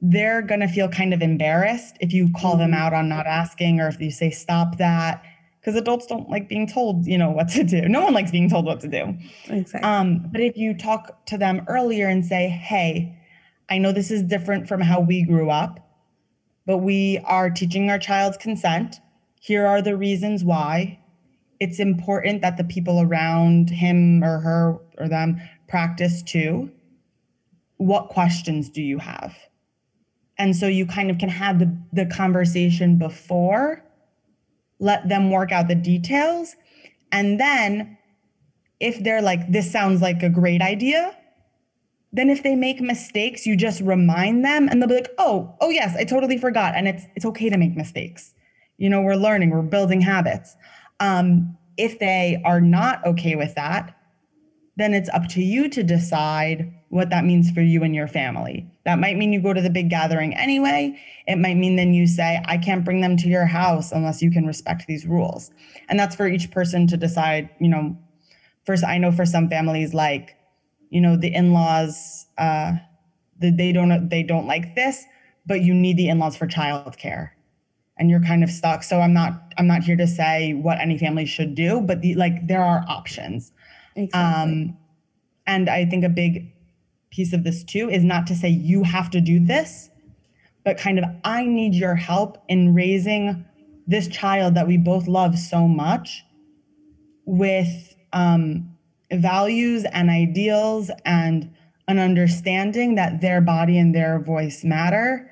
[0.00, 2.80] they're going to feel kind of embarrassed if you call them mm-hmm.
[2.80, 5.22] out on not asking or if you say stop that
[5.60, 7.88] because adults don't like being told, you know, what to do.
[7.88, 9.16] No one likes being told what to do.
[9.48, 9.80] Exactly.
[9.80, 13.18] Um, but if you talk to them earlier and say, "Hey,
[13.68, 15.80] I know this is different from how we grew up,
[16.66, 19.00] but we are teaching our child's consent.
[19.40, 20.98] Here are the reasons why.
[21.58, 26.70] It's important that the people around him or her or them practice too.
[27.78, 29.36] What questions do you have?
[30.38, 33.82] And so you kind of can have the, the conversation before,
[34.78, 36.54] let them work out the details.
[37.10, 37.96] And then
[38.80, 41.16] if they're like, this sounds like a great idea,
[42.16, 45.70] then if they make mistakes, you just remind them and they'll be like, "Oh, oh
[45.70, 48.34] yes, I totally forgot." And it's it's okay to make mistakes.
[48.78, 50.56] You know, we're learning, we're building habits.
[51.00, 53.96] Um, if they are not okay with that,
[54.76, 58.66] then it's up to you to decide what that means for you and your family.
[58.84, 60.98] That might mean you go to the big gathering anyway.
[61.26, 64.30] It might mean then you say, I can't bring them to your house unless you
[64.30, 65.50] can respect these rules.
[65.88, 67.96] And that's for each person to decide, you know.
[68.64, 70.35] First, I know for some families, like
[70.90, 72.72] you know the in-laws uh
[73.38, 75.04] they don't they don't like this
[75.46, 77.30] but you need the in-laws for childcare.
[77.98, 78.82] And you're kind of stuck.
[78.82, 82.14] So i'm not i'm not here to say what any family should do but the
[82.14, 83.52] like there are options.
[83.94, 84.42] Exactly.
[84.42, 84.76] um
[85.46, 86.52] and i think a big
[87.10, 89.88] piece of this too is not to say you have to do this
[90.64, 93.44] but kind of i need your help in raising
[93.86, 96.24] this child that we both love so much
[97.24, 98.75] with um
[99.12, 101.52] values and ideals and
[101.88, 105.30] an understanding that their body and their voice matter.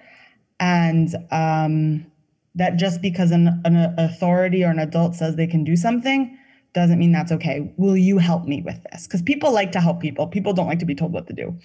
[0.60, 2.06] And um,
[2.54, 6.38] that just because an, an authority or an adult says they can do something
[6.72, 7.72] doesn't mean that's okay.
[7.76, 9.06] Will you help me with this?
[9.06, 10.26] Because people like to help people.
[10.26, 11.56] People don't like to be told what to do.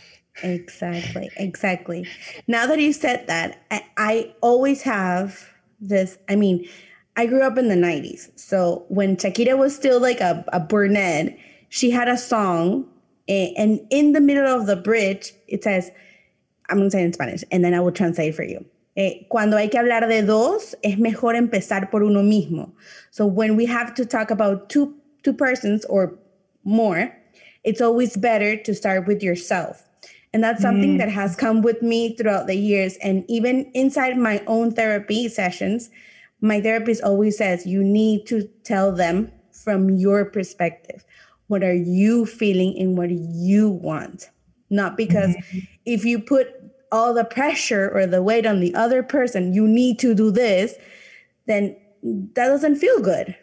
[0.43, 1.29] Exactly.
[1.37, 2.07] Exactly.
[2.47, 5.49] Now that you said that I, I always have
[5.81, 6.67] this i mean
[7.15, 11.37] i grew up in the 90s so when shakira was still like a, a brunette
[11.69, 12.85] she had a song,
[13.27, 15.91] and in the middle of the bridge, it says,
[16.69, 18.65] I'm going to say it in Spanish, and then I will translate for you.
[18.97, 22.71] Eh, cuando hay que hablar de dos, es mejor empezar por uno mismo.
[23.11, 26.17] So when we have to talk about two two persons or
[26.63, 27.15] more,
[27.63, 29.85] it's always better to start with yourself.
[30.33, 30.97] And that's something mm.
[30.99, 32.97] that has come with me throughout the years.
[33.01, 35.89] And even inside my own therapy sessions,
[36.41, 41.03] my therapist always says you need to tell them from your perspective
[41.49, 44.29] what are you feeling and what do you want?
[44.69, 45.59] Not because mm-hmm.
[45.85, 46.47] if you put
[46.91, 50.75] all the pressure or the weight on the other person you need to do this
[51.45, 53.35] then that doesn't feel good.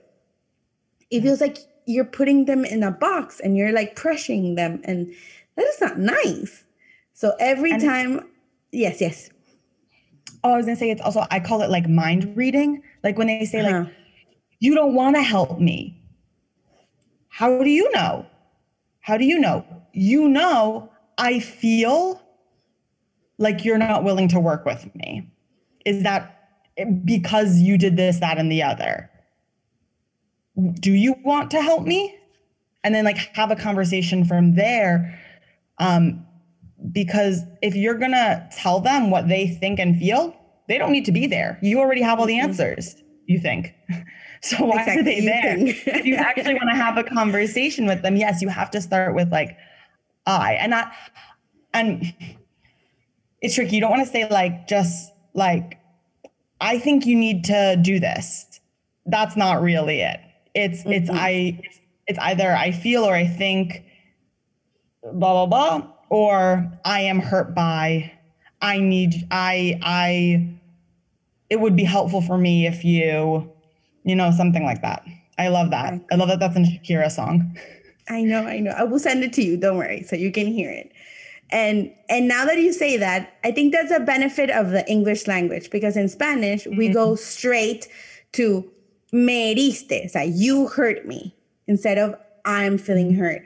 [1.10, 5.12] It feels like you're putting them in a box and you're like pressuring them and
[5.56, 6.64] that is not nice.
[7.12, 8.28] So every and time
[8.70, 9.30] yes yes.
[10.44, 12.82] Oh i was gonna say it's also i call it like mind reading.
[13.02, 13.80] Like when they say uh-huh.
[13.80, 13.92] like
[14.60, 15.95] you don't want to help me
[17.36, 18.24] how do you know?
[19.00, 19.62] How do you know?
[19.92, 22.22] You know, I feel
[23.36, 25.30] like you're not willing to work with me.
[25.84, 26.48] Is that
[27.04, 29.10] because you did this, that, and the other?
[30.80, 32.18] Do you want to help me?
[32.84, 35.20] And then, like, have a conversation from there.
[35.76, 36.24] Um,
[36.90, 40.34] because if you're gonna tell them what they think and feel,
[40.68, 41.58] they don't need to be there.
[41.60, 42.48] You already have all the mm-hmm.
[42.48, 42.96] answers,
[43.26, 43.74] you think.
[44.42, 45.00] So why exactly.
[45.00, 45.56] are they there?
[45.98, 49.14] if you actually want to have a conversation with them, yes, you have to start
[49.14, 49.56] with like
[50.26, 50.92] I and not
[51.72, 52.14] and
[53.40, 53.76] it's tricky.
[53.76, 55.78] You don't want to say like just like
[56.60, 58.60] I think you need to do this.
[59.06, 60.20] That's not really it.
[60.54, 60.92] It's mm-hmm.
[60.92, 63.84] it's I it's, it's either I feel or I think
[65.02, 68.12] blah blah blah or I am hurt by
[68.60, 70.58] I need I I
[71.50, 73.52] it would be helpful for me if you
[74.06, 75.04] you know, something like that.
[75.38, 76.00] I love that.
[76.10, 77.58] I love that that's a Shakira song.
[78.08, 78.70] I know, I know.
[78.70, 79.56] I will send it to you.
[79.56, 80.92] Don't worry, so you can hear it.
[81.50, 85.26] And and now that you say that, I think that's a benefit of the English
[85.26, 86.78] language because in Spanish mm-hmm.
[86.78, 87.88] we go straight
[88.32, 88.70] to
[89.12, 91.34] me heriste, so you hurt me,
[91.66, 92.14] instead of
[92.44, 93.42] I'm feeling hurt.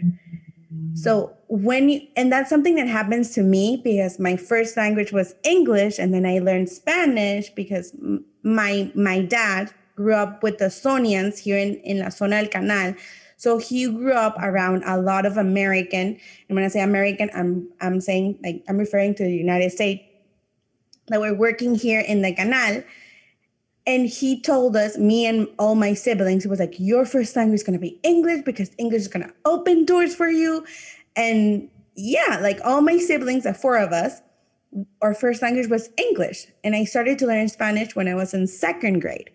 [0.94, 5.35] So when you and that's something that happens to me because my first language was
[5.42, 7.94] English and then I learned Spanish because
[8.42, 12.95] my my dad grew up with the Zonians here in, in La Zona del Canal.
[13.37, 16.19] So he grew up around a lot of American.
[16.49, 20.03] And when I say American, I'm I'm saying like I'm referring to the United States
[21.09, 22.83] that were working here in the canal.
[23.87, 27.61] And he told us, me and all my siblings, he was like, Your first language
[27.61, 30.65] is gonna be English because English is gonna open doors for you.
[31.17, 34.21] And yeah, like all my siblings, the four of us,
[35.03, 36.46] our first language was English.
[36.63, 39.31] And I started to learn Spanish when I was in second grade.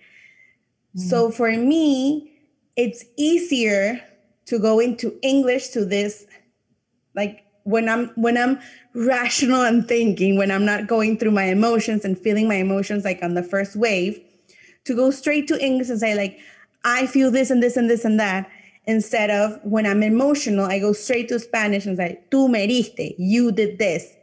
[0.95, 1.33] So mm.
[1.33, 2.31] for me,
[2.75, 4.01] it's easier
[4.45, 6.25] to go into English to this
[7.15, 8.59] like when I'm when I'm
[8.93, 13.23] rational and thinking, when I'm not going through my emotions and feeling my emotions like
[13.23, 14.21] on the first wave,
[14.85, 16.37] to go straight to English and say like
[16.83, 18.49] I feel this and this and this and that
[18.85, 23.15] instead of when I'm emotional, I go straight to Spanish and say, tú me heriste,
[23.17, 24.13] you did this.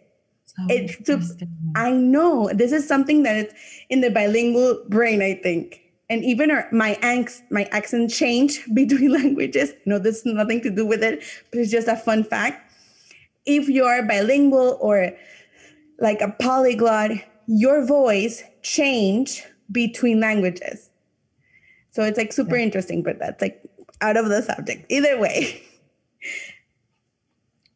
[0.46, 3.54] So it's to, I know this is something that it's
[3.88, 5.81] in the bilingual brain, I think
[6.12, 9.72] and even our, my angst, my accent change between languages.
[9.86, 12.70] No, this has nothing to do with it, but it's just a fun fact.
[13.44, 15.10] if you're bilingual or
[15.98, 17.12] like a polyglot,
[17.46, 19.42] your voice change
[19.72, 20.90] between languages.
[21.90, 22.64] So it's like super yeah.
[22.64, 23.60] interesting, but that's like
[24.00, 24.84] out of the subject.
[24.90, 25.62] Either way.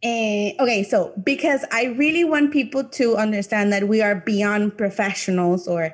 [0.03, 4.77] And, eh, okay, so because I really want people to understand that we are beyond
[4.77, 5.93] professionals or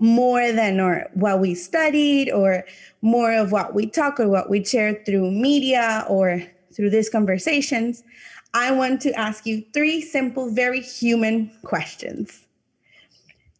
[0.00, 2.64] more than or what we studied or
[3.02, 6.42] more of what we talk or what we share through media or
[6.74, 8.02] through these conversations,
[8.54, 12.46] I want to ask you three simple, very human questions.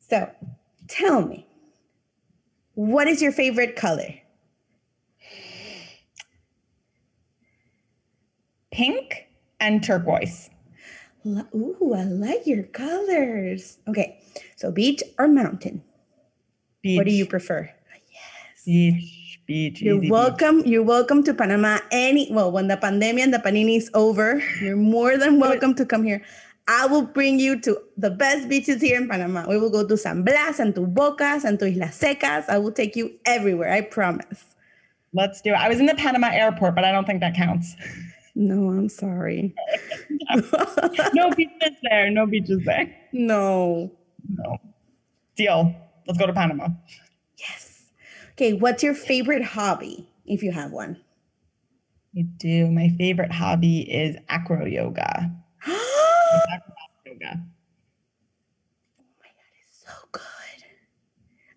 [0.09, 0.31] So
[0.89, 1.47] tell me,
[2.75, 4.15] what is your favorite color?
[8.73, 9.29] Pink
[9.61, 10.49] and turquoise.
[11.27, 13.77] Ooh, I like your colors.
[13.87, 14.23] Okay,
[14.57, 15.83] so beach or mountain?
[16.83, 16.97] Beach.
[16.97, 17.69] What do you prefer?
[17.69, 18.65] Ah, yes.
[18.65, 19.83] Beach, beach.
[19.83, 20.63] You're welcome.
[20.63, 20.67] Beach.
[20.67, 21.79] You're welcome to Panama.
[21.93, 25.85] Any well, when the pandemic and the panini is over, you're more than welcome to
[25.85, 26.23] come here.
[26.69, 29.45] I will bring you to the best beaches here in Panama.
[29.49, 32.49] We will go to San Blas and to Bocas and to Islas Secas.
[32.49, 33.73] I will take you everywhere.
[33.73, 34.45] I promise.
[35.13, 35.57] Let's do it.
[35.57, 37.75] I was in the Panama airport, but I don't think that counts.
[38.37, 39.55] No, I'm sorry.
[41.13, 42.09] no beaches there.
[42.11, 42.97] No beaches there.
[43.13, 43.91] No.
[44.29, 44.57] No.
[45.37, 45.75] Deal.
[46.11, 46.71] Let's go to Panama.
[47.39, 47.85] Yes.
[48.33, 48.53] Okay.
[48.53, 51.01] What's your favorite hobby, if you have one?
[52.19, 52.69] I do.
[52.69, 55.31] My favorite hobby is acro yoga.
[55.67, 55.79] yoga.
[55.79, 55.85] Oh
[59.21, 60.23] my god, it's so good.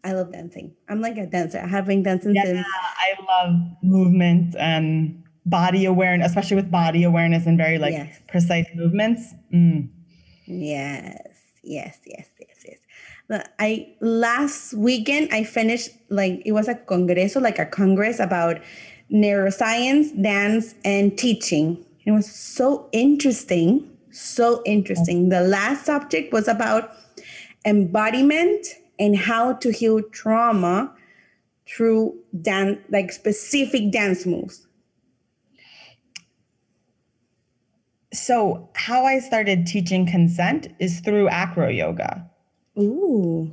[0.04, 0.76] I love dancing.
[0.88, 1.60] I'm like a dancer.
[1.60, 2.68] I have been dancing yeah, since.
[2.68, 8.20] I love movement and body awareness, especially with body awareness and very like yes.
[8.28, 9.34] precise movements.
[9.52, 9.90] Mm.
[10.46, 12.30] Yes, yes, yes,
[13.30, 18.60] I last weekend I finished like it was a congreso, like a congress about
[19.12, 21.84] neuroscience, dance, and teaching.
[22.06, 25.30] It was so interesting, so interesting.
[25.30, 26.92] The last subject was about
[27.66, 28.68] embodiment
[29.00, 30.94] and how to heal trauma
[31.68, 34.68] through dance, like specific dance moves.
[38.14, 42.30] So, how I started teaching consent is through acro yoga.
[42.78, 43.52] Ooh.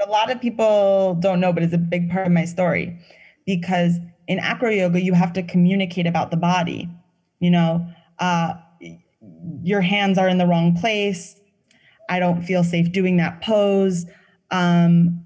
[0.00, 2.98] A lot of people don't know, but it's a big part of my story
[3.46, 3.98] because
[4.28, 6.88] in acro yoga, you have to communicate about the body.
[7.40, 7.86] You know,
[8.18, 8.54] uh,
[9.62, 11.40] your hands are in the wrong place.
[12.08, 14.06] I don't feel safe doing that pose.
[14.50, 15.24] Um,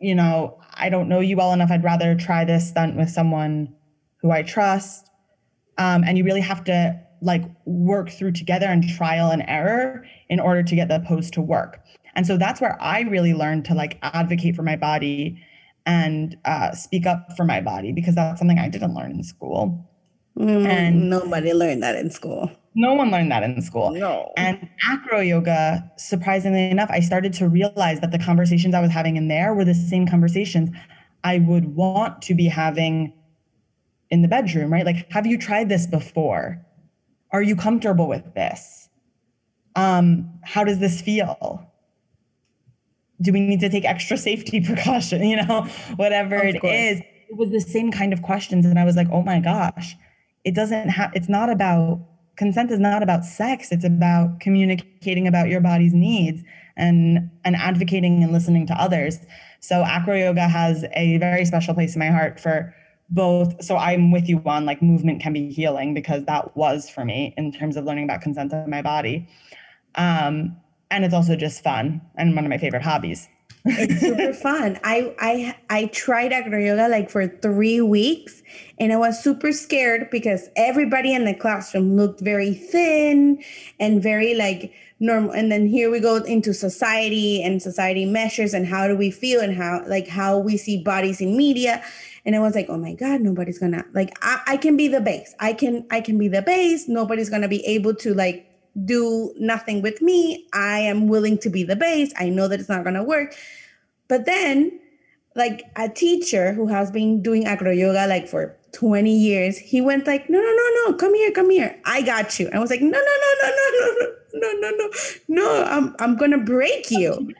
[0.00, 1.70] you know, I don't know you well enough.
[1.70, 3.74] I'd rather try this stunt with someone
[4.16, 5.08] who I trust.
[5.78, 10.40] Um, and you really have to like work through together and trial and error in
[10.40, 11.80] order to get the pose to work.
[12.14, 15.42] And so that's where I really learned to like advocate for my body
[15.86, 19.88] and uh, speak up for my body because that's something I didn't learn in school.
[20.38, 22.50] Mm, and nobody learned that in school.
[22.74, 23.90] No one learned that in school.
[23.90, 24.32] No.
[24.36, 29.16] And acro yoga, surprisingly enough, I started to realize that the conversations I was having
[29.16, 30.70] in there were the same conversations
[31.24, 33.12] I would want to be having
[34.10, 34.86] in the bedroom, right?
[34.86, 36.64] Like, have you tried this before?
[37.30, 38.88] Are you comfortable with this?
[39.76, 41.71] Um, how does this feel?
[43.22, 45.24] Do we need to take extra safety precaution?
[45.24, 45.62] You know,
[45.96, 46.74] whatever of it course.
[46.74, 47.00] is.
[47.00, 48.66] It was the same kind of questions.
[48.66, 49.96] And I was like, oh my gosh,
[50.44, 52.00] it doesn't have, it's not about,
[52.36, 53.72] consent is not about sex.
[53.72, 56.42] It's about communicating about your body's needs
[56.76, 59.18] and, and advocating and listening to others.
[59.60, 62.74] So acro yoga has a very special place in my heart for
[63.12, 67.04] both so i'm with you on like movement can be healing because that was for
[67.04, 69.28] me in terms of learning about consent in my body
[69.96, 70.56] um,
[70.92, 73.28] and it's also just fun and one of my favorite hobbies
[73.64, 78.42] it's super fun i i i tried acro yoga like for three weeks
[78.78, 83.42] and i was super scared because everybody in the classroom looked very thin
[83.80, 88.66] and very like normal and then here we go into society and society measures and
[88.66, 91.82] how do we feel and how like how we see bodies in media
[92.24, 95.00] and I was like, oh my God, nobody's gonna like I, I can be the
[95.00, 95.34] base.
[95.40, 96.88] I can I can be the base.
[96.88, 98.51] Nobody's gonna be able to like
[98.84, 100.46] do nothing with me.
[100.52, 102.12] I am willing to be the base.
[102.18, 103.34] I know that it's not gonna work.
[104.08, 104.78] But then
[105.34, 110.06] like a teacher who has been doing acro yoga like for 20 years, he went
[110.06, 111.78] like, no, no, no, no, come here, come here.
[111.84, 112.50] I got you.
[112.52, 114.90] I was like, no, no, no, no, no, no, no, no, no, no.
[115.28, 115.64] No.
[115.64, 117.32] I'm I'm gonna break you.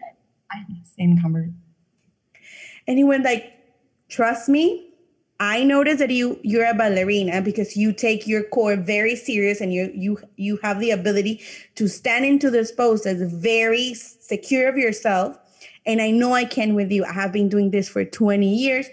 [0.96, 1.56] Same conversation.
[2.86, 3.52] And he went like,
[4.08, 4.91] trust me
[5.42, 9.74] i notice that you you're a ballerina because you take your core very serious and
[9.74, 11.40] you you you have the ability
[11.74, 15.36] to stand into this pose as very secure of yourself
[15.84, 18.86] and i know i can with you i have been doing this for 20 years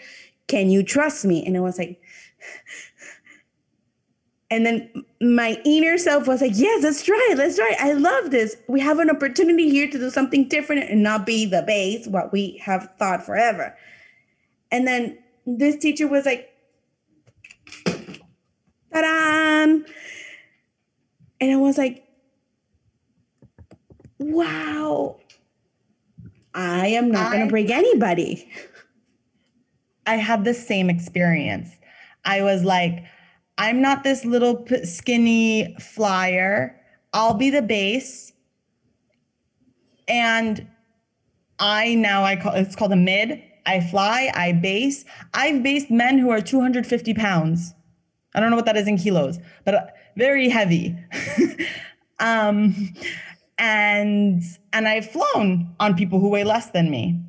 [0.47, 2.01] can you trust me and i was like
[4.51, 7.37] And then my inner self was like, yes, let's try it.
[7.37, 7.77] Let's try it.
[7.79, 8.57] I love this.
[8.67, 12.31] We have an opportunity here to do something different and not be the base, what
[12.31, 13.77] we have thought forever.
[14.71, 15.19] And then
[15.57, 16.49] this teacher was like,
[18.93, 19.79] ta-da!
[21.41, 22.05] And I was like,
[24.17, 25.19] wow,
[26.53, 28.51] I am not going to break anybody.
[30.05, 31.69] I had the same experience.
[32.25, 33.05] I was like,
[33.57, 36.75] I'm not this little skinny flyer.
[37.13, 38.33] I'll be the base.
[40.07, 40.67] And
[41.59, 43.43] I now I call it's called a mid.
[43.66, 45.05] I fly, I base.
[45.34, 47.74] I've based men who are 250 pounds.
[48.36, 49.86] I don't know what that is in kilos, but uh,
[50.16, 50.97] very heavy.
[52.20, 52.93] um,
[53.57, 54.41] and
[54.74, 57.22] and I've flown on people who weigh less than me.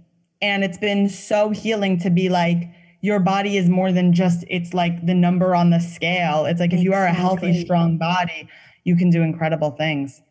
[0.43, 2.72] And it's been so healing to be like,
[3.03, 6.47] your body is more than just it's like the number on the scale.
[6.47, 8.49] It's like if you are a healthy, strong body,
[8.85, 10.22] you can do incredible things.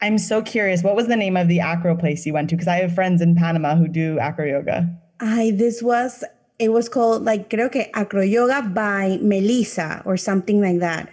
[0.00, 0.82] I'm so curious.
[0.82, 2.56] What was the name of the acro place you went to?
[2.56, 4.88] Because I have friends in Panama who do acro yoga.
[5.20, 6.24] I this was
[6.58, 11.10] it was called like creo que acro yoga by Melissa or something like that.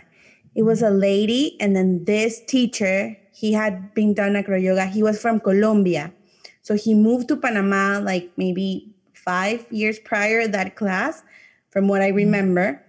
[0.56, 4.86] It was a lady, and then this teacher he had been done acro yoga.
[4.86, 6.14] He was from Colombia,
[6.62, 11.24] so he moved to Panama like maybe five years prior that class,
[11.70, 12.18] from what I mm-hmm.
[12.18, 12.82] remember.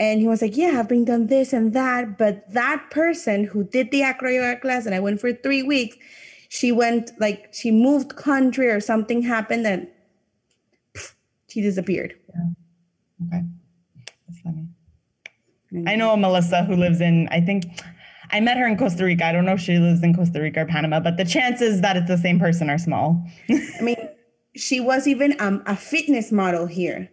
[0.00, 2.18] And he was like, Yeah, I've been done this and that.
[2.18, 5.96] But that person who did the acro yoga class, and I went for three weeks,
[6.48, 9.88] she went like she moved country or something happened and
[11.58, 12.14] she disappeared.
[12.28, 13.26] Yeah.
[13.26, 13.44] Okay.
[14.28, 14.68] That's funny.
[15.88, 17.64] I know Melissa who lives in, I think
[18.30, 19.26] I met her in Costa Rica.
[19.26, 21.96] I don't know if she lives in Costa Rica or Panama, but the chances that
[21.96, 23.26] it's the same person are small.
[23.50, 23.96] I mean,
[24.54, 27.10] she was even um, a fitness model here.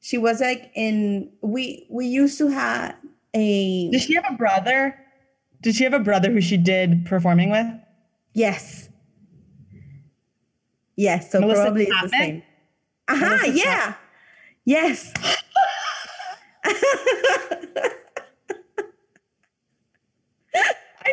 [0.00, 2.96] She was like in we we used to have
[3.34, 3.90] a.
[3.90, 4.98] Did she have a brother?
[5.60, 7.66] Did she have a brother who she did performing with?
[8.32, 8.88] Yes.
[10.96, 11.30] Yes.
[11.30, 12.42] So Melissa probably it's the same.
[13.08, 13.46] Huh.
[13.52, 13.94] Yeah.
[14.64, 15.12] Yes.
[16.64, 16.74] I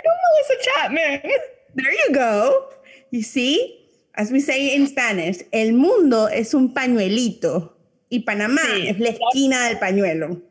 [0.04, 1.22] know Melissa Chapman.
[1.76, 2.70] There you go.
[3.12, 3.86] You see?
[4.16, 7.74] as we say in Spanish, el mundo es un pañuelito
[8.10, 8.88] y Panamá sí.
[8.88, 10.41] es la esquina del pañuelo.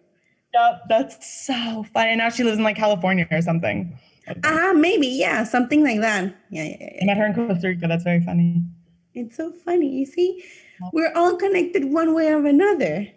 [0.52, 2.14] Yep, that's so funny.
[2.16, 3.98] Now she lives in like California or something.
[4.44, 6.34] Ah, uh, maybe, yeah, something like that.
[6.50, 7.02] Yeah, yeah, yeah.
[7.02, 7.88] I met her in Costa Rica.
[7.88, 8.62] That's very funny.
[9.14, 9.88] It's so funny.
[9.88, 10.42] You see,
[10.92, 13.08] we're all connected one way or another.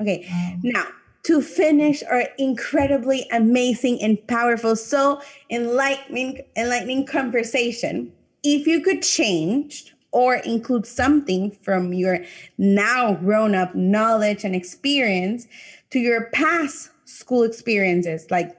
[0.00, 0.28] Okay,
[0.62, 0.86] now
[1.26, 8.12] to finish our incredibly amazing and powerful, so enlightening, enlightening conversation,
[8.44, 12.24] if you could change or include something from your
[12.58, 15.48] now grown up knowledge and experience
[15.90, 18.56] to your past school experiences like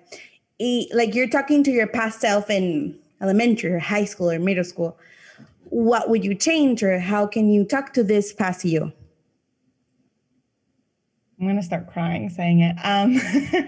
[0.94, 4.98] like you're talking to your past self in elementary or high school or middle school
[5.70, 8.92] what would you change or how can you talk to this past you?
[11.40, 12.76] I'm to start crying saying it.
[12.84, 13.20] Um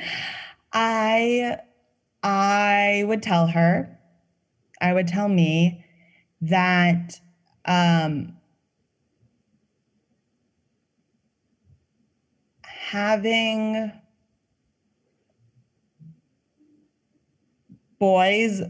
[0.74, 1.58] i
[2.22, 3.98] i would tell her
[4.82, 5.84] i would tell me
[6.42, 7.20] that
[7.66, 8.34] um,
[12.64, 13.92] having
[18.00, 18.62] boys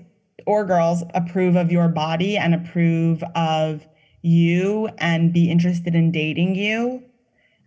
[0.46, 3.88] or girls approve of your body and approve of
[4.22, 7.04] you and be interested in dating you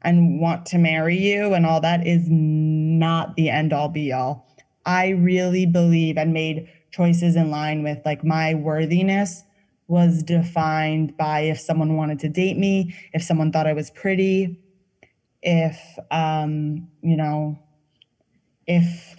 [0.03, 4.47] and want to marry you and all that is not the end all be all.
[4.85, 9.45] I really believe and made choices in line with like my worthiness
[9.89, 14.59] was defined by if someone wanted to date me, if someone thought I was pretty,
[15.43, 15.79] if
[16.11, 17.59] um, you know,
[18.66, 19.16] if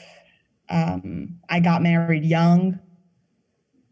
[0.70, 2.80] um, I got married young,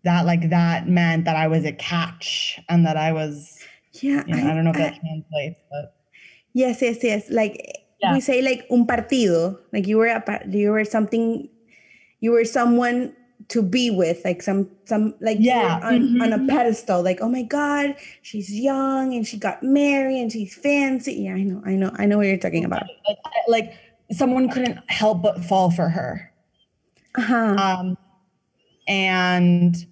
[0.03, 3.61] that like that meant that I was a catch and that I was
[3.93, 4.23] yeah.
[4.25, 5.95] You know, I, I, don't know if that I, translates, but
[6.53, 7.29] yes, yes, yes.
[7.29, 8.13] Like yeah.
[8.13, 9.59] we say, like un partido.
[9.73, 11.49] Like you were a you were something.
[12.19, 13.15] You were someone
[13.47, 16.21] to be with like some some like yeah on, mm-hmm.
[16.21, 20.53] on, a pedestal like oh my god she's young and she got married and she's
[20.53, 23.73] fancy yeah i know i know i know what you're talking about like, like
[24.11, 26.31] someone couldn't help but fall for her
[27.15, 27.55] uh-huh.
[27.57, 27.97] um
[28.87, 29.87] and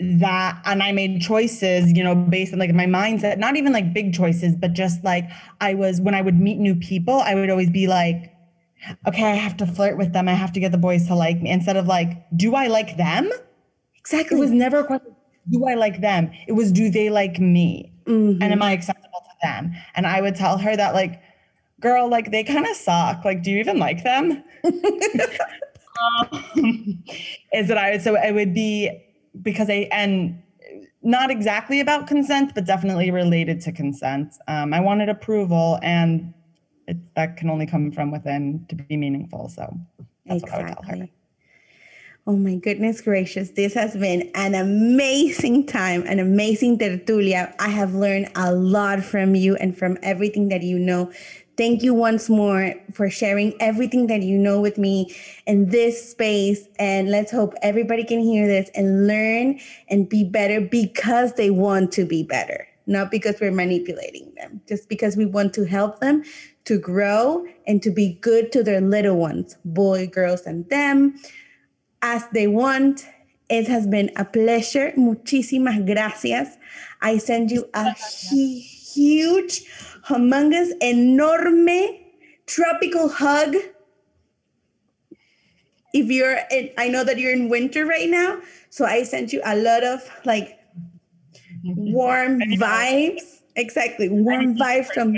[0.00, 3.92] that and i made choices you know based on like my mindset not even like
[3.92, 5.28] big choices but just like
[5.60, 8.34] i was when i would meet new people i would always be like
[9.06, 10.28] okay, I have to flirt with them.
[10.28, 12.96] I have to get the boys to like me instead of like, do I like
[12.96, 13.30] them?
[13.96, 14.36] Exactly.
[14.36, 15.14] It was never a question,
[15.50, 16.30] do I like them?
[16.46, 17.92] It was, do they like me?
[18.06, 18.42] Mm-hmm.
[18.42, 19.72] And am I acceptable to them?
[19.94, 21.22] And I would tell her that like
[21.80, 23.24] girl, like they kind of suck.
[23.24, 24.42] Like, do you even like them?
[24.64, 27.02] um,
[27.52, 28.90] is that I so it would be
[29.42, 30.42] because I and
[31.02, 34.34] not exactly about consent, but definitely related to consent.
[34.48, 36.34] Um, I wanted approval, and
[36.86, 39.48] it, that can only come from within to be meaningful.
[39.48, 39.76] So
[40.26, 40.50] that's exactly.
[40.50, 41.08] what I would tell her.
[42.26, 43.50] Oh my goodness gracious.
[43.50, 47.54] This has been an amazing time, an amazing tertulia.
[47.58, 51.10] I have learned a lot from you and from everything that you know.
[51.60, 55.14] Thank you once more for sharing everything that you know with me
[55.46, 56.66] in this space.
[56.78, 61.92] And let's hope everybody can hear this and learn and be better because they want
[61.92, 66.22] to be better, not because we're manipulating them, just because we want to help them
[66.64, 71.14] to grow and to be good to their little ones, boy, girls, and them
[72.00, 73.06] as they want.
[73.50, 74.94] It has been a pleasure.
[74.96, 76.56] Muchísimas gracias.
[77.02, 77.92] I send you a
[78.94, 79.62] huge,
[80.10, 82.00] humongous, enorme,
[82.46, 83.54] tropical hug.
[85.92, 88.40] If you're, in, I know that you're in winter right now,
[88.70, 90.58] so I sent you a lot of like
[91.64, 93.22] warm vibes.
[93.56, 95.16] Exactly, warm vibes from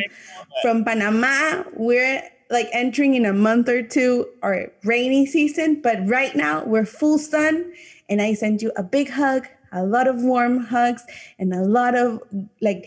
[0.62, 1.62] from Panama.
[1.74, 6.86] We're like entering in a month or two or rainy season, but right now we're
[6.86, 7.72] full sun.
[8.08, 11.04] And I send you a big hug, a lot of warm hugs,
[11.38, 12.20] and a lot of
[12.60, 12.86] like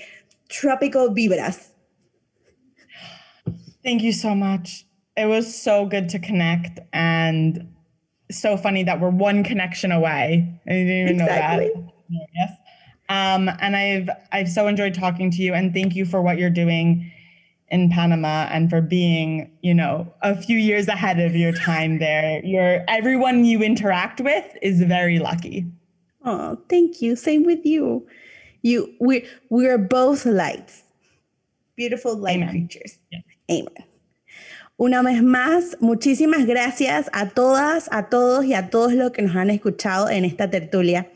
[0.50, 1.70] tropical vibras.
[3.86, 4.84] Thank you so much.
[5.16, 7.72] It was so good to connect and
[8.32, 10.60] so funny that we're one connection away.
[10.66, 11.72] I didn't even exactly.
[11.76, 12.28] know that.
[12.34, 12.52] Yes.
[13.10, 16.50] Um, and I've I've so enjoyed talking to you and thank you for what you're
[16.50, 17.12] doing
[17.70, 22.44] in Panama and for being, you know, a few years ahead of your time there.
[22.44, 25.64] You're everyone you interact with is very lucky.
[26.24, 27.16] Oh, thank you.
[27.16, 28.08] Same with you.
[28.64, 30.82] You we we're both lights.
[31.76, 32.50] Beautiful light Amen.
[32.50, 32.98] creatures.
[33.12, 33.20] Yeah.
[33.48, 33.90] Amen.
[34.78, 39.36] Una vez más, muchísimas gracias a todas, a todos y a todos los que nos
[39.36, 41.10] han escuchado en esta tertulia.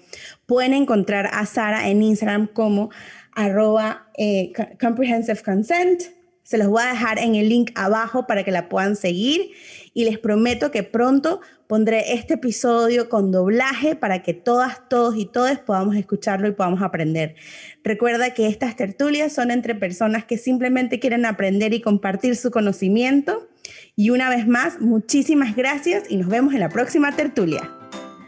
[0.46, 2.90] Pueden encontrar a Sara en Instagram como
[3.34, 6.04] arroba eh, comprehensive consent
[6.50, 9.52] se los voy a dejar en el link abajo para que la puedan seguir
[9.94, 15.28] y les prometo que pronto pondré este episodio con doblaje para que todas, todos y
[15.28, 17.36] todas podamos escucharlo y podamos aprender.
[17.84, 23.48] Recuerda que estas tertulias son entre personas que simplemente quieren aprender y compartir su conocimiento.
[23.96, 27.79] Y una vez más, muchísimas gracias y nos vemos en la próxima tertulia.